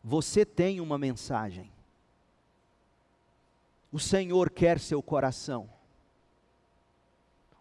[0.07, 1.71] Você tem uma mensagem.
[3.91, 5.67] O Senhor quer seu coração.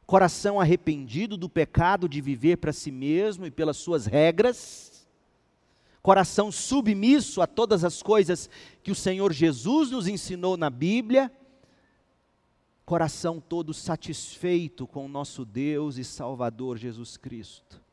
[0.04, 5.08] Coração arrependido do pecado de viver para si mesmo e pelas suas regras.
[6.02, 8.50] Coração submisso a todas as coisas
[8.82, 11.32] que o Senhor Jesus nos ensinou na Bíblia.
[12.84, 17.83] Coração todo satisfeito com o nosso Deus e Salvador Jesus Cristo.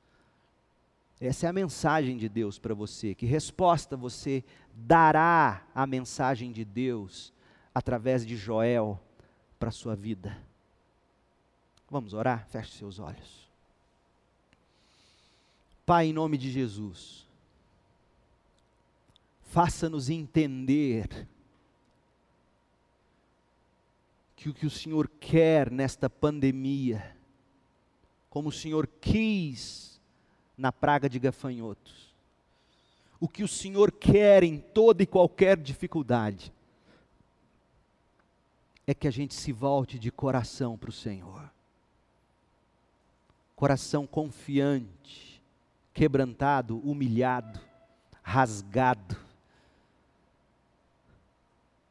[1.21, 3.13] Essa é a mensagem de Deus para você.
[3.13, 4.43] Que resposta você
[4.73, 7.31] dará à mensagem de Deus
[7.75, 8.99] através de Joel
[9.59, 10.35] para a sua vida?
[11.87, 12.47] Vamos orar?
[12.47, 13.47] Feche seus olhos.
[15.85, 17.27] Pai, em nome de Jesus,
[19.43, 21.27] faça-nos entender
[24.35, 27.15] que o que o Senhor quer nesta pandemia,
[28.27, 29.90] como o Senhor quis
[30.61, 32.13] na praga de gafanhotos,
[33.19, 36.53] o que o Senhor quer em toda e qualquer dificuldade,
[38.87, 41.49] é que a gente se volte de coração para o Senhor.
[43.55, 45.41] Coração confiante,
[45.93, 47.59] quebrantado, humilhado,
[48.23, 49.15] rasgado.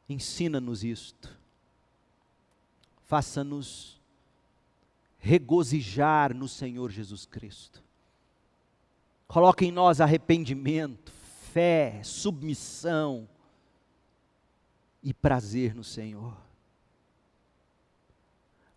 [0.09, 1.41] Ensina-nos isto
[3.11, 3.99] faça-nos
[5.19, 7.83] regozijar no Senhor Jesus Cristo.
[9.31, 11.09] Coloque em nós arrependimento,
[11.53, 13.29] fé, submissão
[15.01, 16.35] e prazer no Senhor.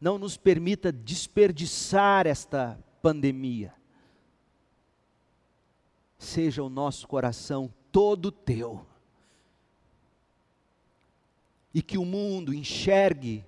[0.01, 3.75] Não nos permita desperdiçar esta pandemia.
[6.19, 8.87] Seja o nosso coração todo teu.
[11.75, 13.45] E que o mundo enxergue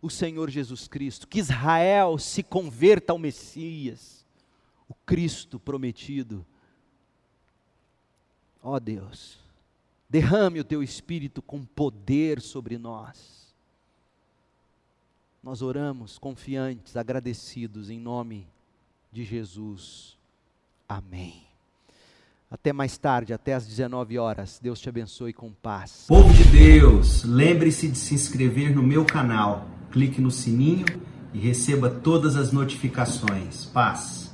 [0.00, 4.17] o Senhor Jesus Cristo, que Israel se converta ao Messias,
[4.88, 6.44] o Cristo prometido.
[8.62, 9.38] Ó oh Deus,
[10.08, 13.54] derrame o teu Espírito com poder sobre nós.
[15.42, 18.46] Nós oramos confiantes, agradecidos, em nome
[19.12, 20.16] de Jesus.
[20.88, 21.42] Amém.
[22.50, 24.58] Até mais tarde, até às 19 horas.
[24.60, 26.06] Deus te abençoe com paz.
[26.08, 30.86] Povo de Deus, lembre-se de se inscrever no meu canal clique no sininho
[31.32, 33.66] e receba todas as notificações.
[33.66, 34.27] Paz.